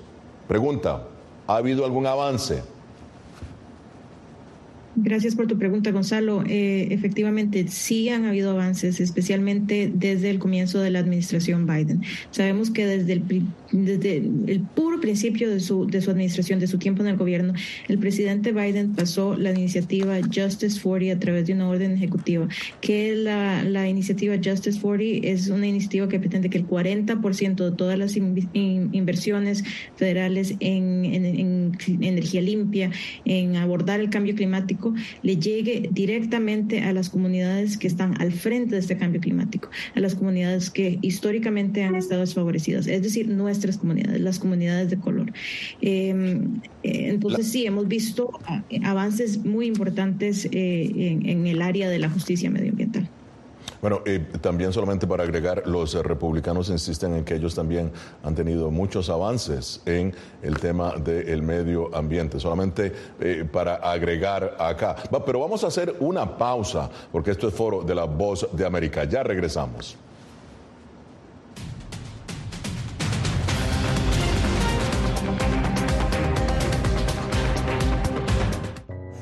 Pregunta, 0.47 1.03
¿ha 1.45 1.57
habido 1.57 1.83
algún 1.83 2.07
avance? 2.07 2.76
Gracias 4.99 5.35
por 5.35 5.45
tu 5.45 5.59
pregunta, 5.59 5.91
Gonzalo. 5.91 6.43
Eh, 6.47 6.87
efectivamente, 6.89 7.67
sí 7.67 8.09
han 8.09 8.25
habido 8.25 8.49
avances, 8.49 8.99
especialmente 8.99 9.91
desde 9.93 10.31
el 10.31 10.39
comienzo 10.39 10.79
de 10.79 10.89
la 10.89 10.97
administración 10.97 11.67
Biden. 11.67 12.01
Sabemos 12.31 12.71
que 12.71 12.87
desde 12.87 13.13
el, 13.13 13.23
desde 13.71 14.17
el 14.17 14.61
puro 14.73 14.96
principio 14.99 15.49
de 15.49 15.59
su, 15.59 15.85
de 15.87 16.01
su 16.01 16.11
administración, 16.11 16.59
de 16.59 16.67
su 16.67 16.77
tiempo 16.77 17.01
en 17.01 17.09
el 17.09 17.17
gobierno, 17.17 17.53
el 17.87 17.97
presidente 17.97 18.51
Biden 18.51 18.93
pasó 18.93 19.35
la 19.35 19.51
iniciativa 19.51 20.15
Justice 20.21 20.79
40 20.81 21.15
a 21.15 21.19
través 21.19 21.47
de 21.47 21.53
una 21.53 21.69
orden 21.69 21.91
ejecutiva, 21.93 22.47
que 22.81 23.15
la, 23.15 23.63
la 23.63 23.87
iniciativa 23.87 24.35
Justice 24.35 24.79
40 24.79 25.27
es 25.27 25.49
una 25.49 25.67
iniciativa 25.67 26.07
que 26.07 26.19
pretende 26.19 26.49
que 26.49 26.57
el 26.57 26.67
40% 26.67 27.55
de 27.55 27.71
todas 27.75 27.97
las 27.97 28.15
inversiones 28.17 29.63
federales 29.95 30.55
en 30.59 31.05
energía 32.01 32.41
limpia, 32.41 32.91
en 33.25 33.55
abordar 33.55 33.99
el 33.99 34.09
cambio 34.09 34.35
climático, 34.35 34.93
le 35.23 35.37
llegue 35.37 35.89
directamente 35.91 36.81
a 36.81 36.93
las 36.93 37.09
comunidades 37.09 37.77
que 37.77 37.87
están 37.87 38.19
al 38.21 38.31
frente 38.31 38.75
de 38.75 38.81
este 38.81 38.97
cambio 38.97 39.21
climático, 39.21 39.69
a 39.95 39.99
las 39.99 40.15
comunidades 40.15 40.69
que 40.69 40.99
históricamente 41.01 41.83
han 41.83 41.95
estado 41.95 42.21
desfavorecidas, 42.21 42.87
es 42.87 43.01
decir, 43.03 43.27
nuestras 43.29 43.77
comunidades, 43.77 44.21
las 44.21 44.39
comunidades 44.39 44.86
de 44.89 44.97
color. 44.97 45.31
Em, 45.81 46.61
eh, 46.83 47.09
entonces 47.09 47.47
sí, 47.47 47.65
hemos 47.65 47.87
visto 47.87 48.29
eh, 48.69 48.79
avances 48.83 49.43
muy 49.45 49.67
importantes 49.67 50.45
eh, 50.51 51.19
en 51.23 51.47
el 51.47 51.61
área 51.61 51.89
de 51.89 51.99
la 51.99 52.09
justicia 52.09 52.49
medioambiental. 52.49 53.09
Bueno, 53.81 54.01
también 54.41 54.73
solamente 54.73 55.05
para 55.05 55.23
agregar, 55.23 55.63
los 55.67 55.93
republicanos 55.93 56.69
insisten 56.69 57.13
en 57.13 57.23
que 57.23 57.35
ellos 57.35 57.53
también 57.53 57.91
han 58.23 58.33
tenido 58.33 58.71
muchos 58.71 59.09
avances 59.09 59.81
en 59.85 60.15
el 60.41 60.59
tema 60.59 60.95
del 60.97 61.43
medio 61.43 61.95
ambiente. 61.95 62.39
Solamente 62.39 62.91
eh, 63.19 63.47
para 63.51 63.75
agregar 63.75 64.55
acá. 64.59 64.95
pero 65.25 65.39
vamos 65.39 65.63
a 65.63 65.67
hacer 65.67 65.95
una 65.99 66.37
pausa, 66.37 66.89
porque 67.11 67.31
esto 67.31 67.47
es 67.47 67.53
foro 67.53 67.83
de 67.83 67.93
la 67.93 68.05
voz 68.05 68.47
de 68.51 68.65
América. 68.65 69.03
Ya 69.03 69.21
regresamos. 69.21 69.97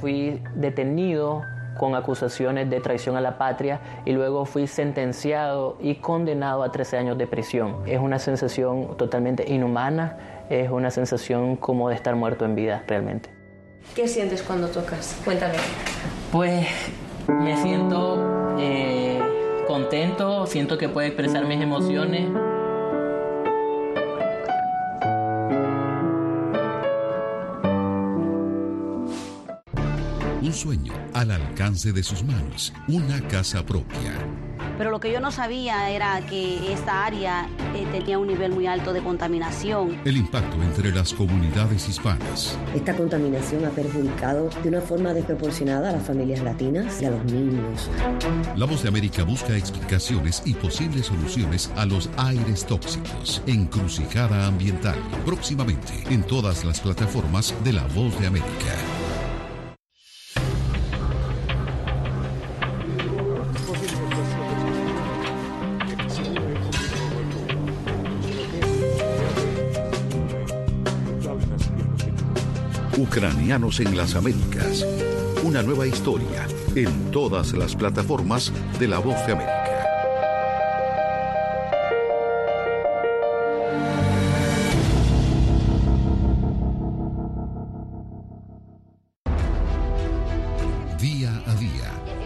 Fui 0.06 0.40
detenido 0.54 1.42
con 1.80 1.96
acusaciones 1.96 2.70
de 2.70 2.80
traición 2.80 3.18
a 3.18 3.22
la 3.22 3.40
patria 3.40 3.80
y 4.06 4.12
luego 4.12 4.46
fui 4.46 4.68
sentenciado 4.68 5.80
y 5.82 5.96
condenado 5.96 6.62
a 6.62 6.72
13 6.72 6.98
años 6.98 7.18
de 7.18 7.26
prisión. 7.26 7.78
Es 7.88 8.00
una 8.00 8.20
sensación 8.20 8.98
totalmente 8.98 9.52
inhumana, 9.52 10.46
es 10.52 10.70
una 10.70 10.92
sensación 10.92 11.56
como 11.56 11.90
de 11.90 11.96
estar 11.96 12.16
muerto 12.16 12.46
en 12.46 12.54
vida 12.54 12.84
realmente. 12.86 13.32
¿Qué 13.96 14.08
sientes 14.08 14.44
cuando 14.44 14.68
tocas? 14.68 15.20
Cuéntame. 15.26 15.56
Pues 16.32 16.68
me 17.28 17.58
siento 17.58 18.56
eh, 18.60 19.20
contento, 19.68 20.46
siento 20.46 20.78
que 20.78 20.88
puedo 20.88 21.08
expresar 21.08 21.46
mis 21.46 21.60
emociones. 21.60 22.30
Sueño 30.66 30.94
al 31.14 31.30
alcance 31.30 31.94
de 31.94 32.02
sus 32.02 32.24
manos, 32.24 32.74
una 32.88 33.22
casa 33.28 33.64
propia. 33.64 34.14
Pero 34.80 34.90
lo 34.90 35.00
que 35.00 35.12
yo 35.12 35.20
no 35.20 35.32
sabía 35.32 35.92
era 35.92 36.26
que 36.26 36.74
esta 36.74 37.06
área 37.06 37.48
eh, 37.76 37.86
tenía 37.92 38.18
un 38.18 38.26
nivel 38.26 38.52
muy 38.52 38.66
alto 38.66 38.92
de 38.92 39.04
contaminación. 39.04 40.02
El 40.06 40.18
impacto 40.18 40.60
entre 40.64 40.92
las 40.92 41.14
comunidades 41.14 41.88
hispanas. 41.88 42.58
Esta 42.74 42.96
contaminación 42.96 43.64
ha 43.64 43.70
perjudicado 43.70 44.50
de 44.64 44.70
una 44.70 44.82
forma 44.82 45.14
desproporcionada 45.14 45.90
a 45.90 45.92
las 45.92 46.08
familias 46.08 46.42
latinas 46.42 47.00
y 47.00 47.06
a 47.06 47.12
los 47.12 47.24
niños. 47.26 47.88
La 48.56 48.66
Voz 48.66 48.82
de 48.82 48.90
América 48.90 49.22
busca 49.22 49.56
explicaciones 49.56 50.42
y 50.46 50.56
posibles 50.56 51.06
soluciones 51.06 51.72
a 51.76 51.86
los 51.86 52.10
aires 52.18 52.66
tóxicos. 52.66 53.44
Encrucijada 53.46 54.48
ambiental. 54.48 54.98
Próximamente 55.28 55.94
en 56.10 56.24
todas 56.24 56.66
las 56.66 56.80
plataformas 56.80 57.54
de 57.64 57.74
La 57.74 57.86
Voz 57.86 58.20
de 58.20 58.26
América. 58.26 59.05
Ucranianos 73.16 73.80
en 73.80 73.96
las 73.96 74.14
Américas. 74.14 74.86
Una 75.46 75.64
nueva 75.64 75.88
historia 75.88 76.46
en 76.76 77.12
todas 77.12 77.54
las 77.54 77.74
plataformas 77.74 78.52
de 78.78 78.90
La 78.90 79.00
Voz 79.00 79.16
de 79.26 79.32
América. 79.32 79.64
Día 91.00 91.42
a 91.48 91.56
día, 91.56 91.70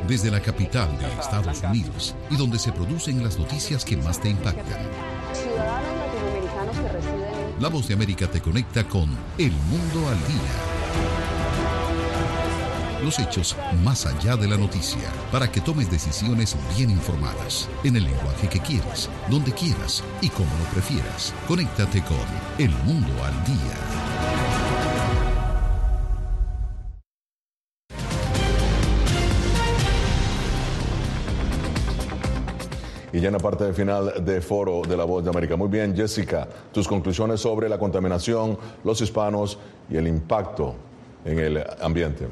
desde 0.08 0.32
la 0.32 0.42
capital 0.42 0.90
de 0.98 1.06
Estados 1.20 1.62
Unidos 1.62 2.16
y 2.32 2.36
donde 2.36 2.58
se 2.58 2.72
producen 2.72 3.24
las 3.24 3.38
noticias 3.38 3.86
que 3.86 3.96
más 3.96 4.20
te 4.20 4.30
impactan. 4.30 4.80
La 7.60 7.68
Voz 7.68 7.88
de 7.88 7.94
América 7.94 8.26
te 8.26 8.42
conecta 8.42 8.86
con 8.86 9.08
El 9.38 9.52
Mundo 9.52 10.10
al 10.10 10.18
Día 10.28 10.79
los 13.04 13.20
hechos 13.20 13.56
más 13.84 14.06
allá 14.06 14.36
de 14.36 14.48
la 14.48 14.58
noticia, 14.58 15.10
para 15.32 15.52
que 15.52 15.62
tomes 15.62 15.90
decisiones 15.90 16.56
bien 16.78 16.90
informadas, 16.90 17.70
en 17.84 17.96
el 17.96 18.04
lenguaje 18.04 18.48
que 18.48 18.60
quieras, 18.60 19.10
donde 19.30 19.52
quieras 19.52 20.04
y 20.22 20.30
como 20.30 20.50
lo 20.50 20.66
prefieras. 20.74 21.34
Conéctate 21.48 22.02
con 22.04 22.18
El 22.58 22.72
Mundo 22.86 23.12
al 23.24 23.46
Día. 23.46 24.70
Y 33.12 33.20
ya 33.20 33.28
en 33.28 33.34
la 33.34 33.40
parte 33.40 33.74
final 33.74 34.24
de 34.24 34.40
foro 34.40 34.84
de 34.88 34.96
La 34.96 35.04
Voz 35.04 35.24
de 35.24 35.32
América. 35.32 35.56
Muy 35.56 35.68
bien, 35.68 35.96
Jessica, 35.96 36.48
tus 36.72 36.88
conclusiones 36.88 37.42
sobre 37.42 37.68
la 37.68 37.80
contaminación, 37.80 38.58
los 38.84 39.02
hispanos 39.02 39.58
y 39.90 39.98
el 39.98 40.08
impacto 40.08 40.76
en 41.26 41.40
el 41.40 41.66
ambiente. 41.82 42.28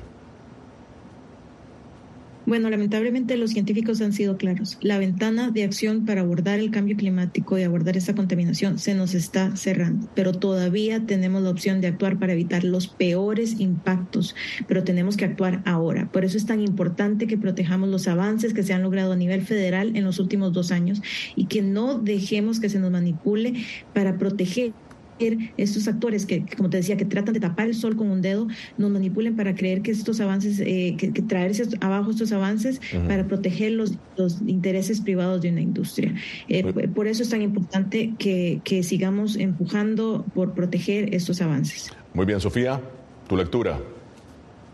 Bueno, 2.47 2.69
lamentablemente 2.69 3.35
los 3.35 3.51
científicos 3.51 3.99
han 3.99 4.13
sido 4.13 4.37
claros. 4.37 4.77
La 4.79 4.97
ventana 4.97 5.51
de 5.51 5.65
acción 5.65 6.05
para 6.05 6.21
abordar 6.21 6.59
el 6.59 6.71
cambio 6.71 6.95
climático 6.95 7.57
y 7.57 7.63
abordar 7.63 7.97
esta 7.97 8.15
contaminación 8.15 8.79
se 8.79 8.95
nos 8.95 9.15
está 9.15 9.57
cerrando, 9.57 10.07
pero 10.15 10.31
todavía 10.31 11.05
tenemos 11.05 11.41
la 11.41 11.49
opción 11.49 11.81
de 11.81 11.87
actuar 11.87 12.17
para 12.17 12.31
evitar 12.31 12.63
los 12.63 12.87
peores 12.87 13.59
impactos, 13.59 14.33
pero 14.65 14.85
tenemos 14.85 15.17
que 15.17 15.25
actuar 15.25 15.61
ahora. 15.65 16.09
Por 16.09 16.23
eso 16.23 16.37
es 16.37 16.45
tan 16.45 16.61
importante 16.61 17.27
que 17.27 17.37
protejamos 17.37 17.89
los 17.89 18.07
avances 18.07 18.53
que 18.53 18.63
se 18.63 18.71
han 18.71 18.81
logrado 18.81 19.11
a 19.11 19.17
nivel 19.17 19.41
federal 19.41 19.97
en 19.97 20.05
los 20.05 20.17
últimos 20.17 20.53
dos 20.53 20.71
años 20.71 21.01
y 21.35 21.47
que 21.47 21.61
no 21.61 21.99
dejemos 21.99 22.61
que 22.61 22.69
se 22.69 22.79
nos 22.79 22.91
manipule 22.91 23.55
para 23.93 24.17
proteger 24.17 24.71
estos 25.19 25.87
actores 25.87 26.25
que, 26.25 26.45
como 26.55 26.69
te 26.69 26.77
decía, 26.77 26.97
que 26.97 27.05
tratan 27.05 27.33
de 27.33 27.39
tapar 27.39 27.67
el 27.67 27.75
sol 27.75 27.95
con 27.95 28.09
un 28.09 28.21
dedo, 28.21 28.47
nos 28.77 28.91
manipulen 28.91 29.35
para 29.35 29.55
creer 29.55 29.81
que 29.81 29.91
estos 29.91 30.19
avances, 30.19 30.59
eh, 30.59 30.95
que, 30.97 31.11
traerse 31.21 31.67
abajo 31.81 32.11
estos 32.11 32.31
avances 32.31 32.79
para 33.07 33.27
proteger 33.27 33.73
los, 33.73 33.93
los, 34.15 34.41
intereses 34.45 35.01
privados 35.01 35.41
de 35.41 35.49
una 35.49 35.61
industria. 35.61 36.13
Eh, 36.47 36.63
por 36.93 37.07
eso 37.07 37.23
es 37.23 37.29
tan 37.29 37.41
importante 37.41 38.13
que, 38.17 38.61
que 38.63 38.83
sigamos 38.83 39.35
empujando 39.35 40.25
por 40.33 40.53
proteger 40.53 41.13
estos 41.13 41.41
avances. 41.41 41.91
Muy 42.13 42.25
bien, 42.25 42.39
Sofía, 42.39 42.81
tu 43.27 43.35
lectura. 43.35 43.79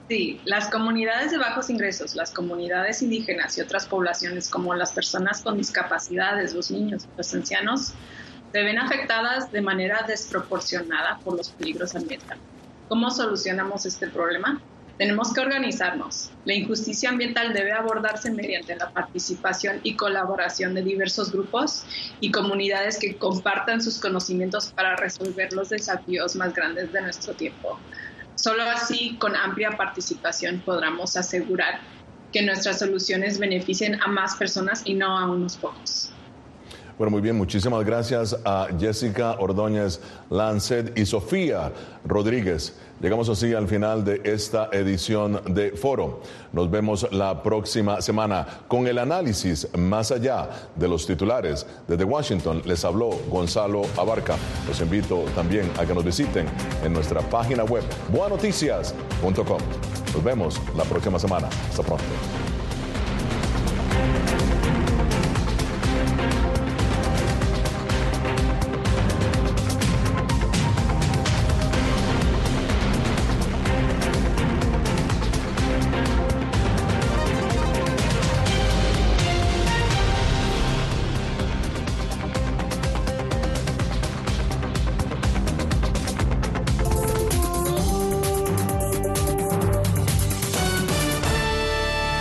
Sí, 0.10 0.42
las 0.44 0.70
comunidades 0.70 1.32
de 1.32 1.38
bajos 1.38 1.70
ingresos, 1.70 2.14
las 2.16 2.32
comunidades 2.32 3.02
indígenas 3.02 3.58
y 3.58 3.62
otras 3.62 3.86
poblaciones 3.86 4.50
como 4.50 4.76
las 4.76 4.92
personas 4.92 5.42
con 5.42 5.58
discapacidades, 5.58 6.54
los 6.54 6.72
niños, 6.72 7.08
los 7.18 7.34
ancianos, 7.34 7.94
se 8.54 8.62
ven 8.62 8.78
afectadas 8.78 9.52
de 9.52 9.62
manera 9.62 10.06
desproporcionada 10.08 11.18
por 11.24 11.36
los 11.36 11.50
peligros 11.50 11.96
ambientales. 11.96 12.44
¿Cómo 12.88 13.10
solucionamos 13.10 13.88
este 13.88 14.08
problema? 14.08 14.62
Tenemos 15.00 15.34
que 15.34 15.42
organizarnos. 15.42 16.30
La 16.46 16.54
injusticia 16.54 17.10
ambiental 17.10 17.52
debe 17.52 17.72
abordarse 17.72 18.30
mediante 18.30 18.76
la 18.76 18.92
participación 18.92 19.80
y 19.82 19.96
colaboración 19.96 20.76
de 20.76 20.84
diversos 20.84 21.32
grupos 21.32 21.84
y 22.20 22.32
comunidades 22.32 23.00
que 23.00 23.18
compartan 23.18 23.82
sus 23.82 24.00
conocimientos 24.00 24.72
para 24.72 24.96
resolver 24.98 25.52
los 25.54 25.70
desafíos 25.70 26.36
más 26.36 26.54
grandes 26.54 26.94
de 26.94 27.02
nuestro 27.02 27.34
tiempo. 27.34 27.80
Solo 28.36 28.62
así, 28.70 29.18
con 29.18 29.36
amplia 29.36 29.72
participación, 29.72 30.62
podremos 30.64 31.18
asegurar 31.18 31.80
que 32.32 32.44
nuestras 32.44 32.78
soluciones 32.78 33.40
beneficien 33.40 34.00
a 34.00 34.08
más 34.10 34.36
personas 34.36 34.84
y 34.86 34.94
no 34.94 35.18
a 35.18 35.28
unos 35.28 35.58
pocos. 35.58 36.13
Bueno, 36.98 37.10
muy 37.10 37.22
bien, 37.22 37.36
muchísimas 37.36 37.84
gracias 37.84 38.38
a 38.46 38.68
Jessica 38.80 39.38
Ordóñez 39.40 40.00
Lancet 40.30 40.98
y 40.98 41.06
Sofía 41.06 41.72
Rodríguez. 42.06 42.76
Llegamos 43.02 43.28
así 43.30 43.54
al 43.54 43.68
final 43.68 44.06
de 44.06 44.22
esta 44.24 44.70
edición 44.72 45.42
de 45.54 45.72
Foro. 45.72 46.22
Nos 46.54 46.70
vemos 46.70 47.12
la 47.12 47.42
próxima 47.42 48.00
semana 48.02 48.46
con 48.68 48.88
el 48.88 49.00
análisis 49.00 49.68
más 49.76 50.12
allá 50.12 50.48
de 50.76 50.88
los 50.88 51.08
titulares. 51.08 51.66
Desde 51.88 52.04
Washington 52.04 52.62
les 52.64 52.86
habló 52.86 53.10
Gonzalo 53.30 53.82
Abarca. 53.98 54.36
Los 54.68 54.80
invito 54.80 55.26
también 55.36 55.70
a 55.80 55.86
que 55.86 55.96
nos 55.96 56.06
visiten 56.06 56.46
en 56.84 56.94
nuestra 56.94 57.22
página 57.22 57.64
web 57.64 57.84
buanoticias.com. 58.10 59.62
Nos 60.14 60.24
vemos 60.24 60.62
la 60.78 60.84
próxima 60.84 61.18
semana. 61.18 61.50
Hasta 61.70 61.82
pronto. 61.82 62.04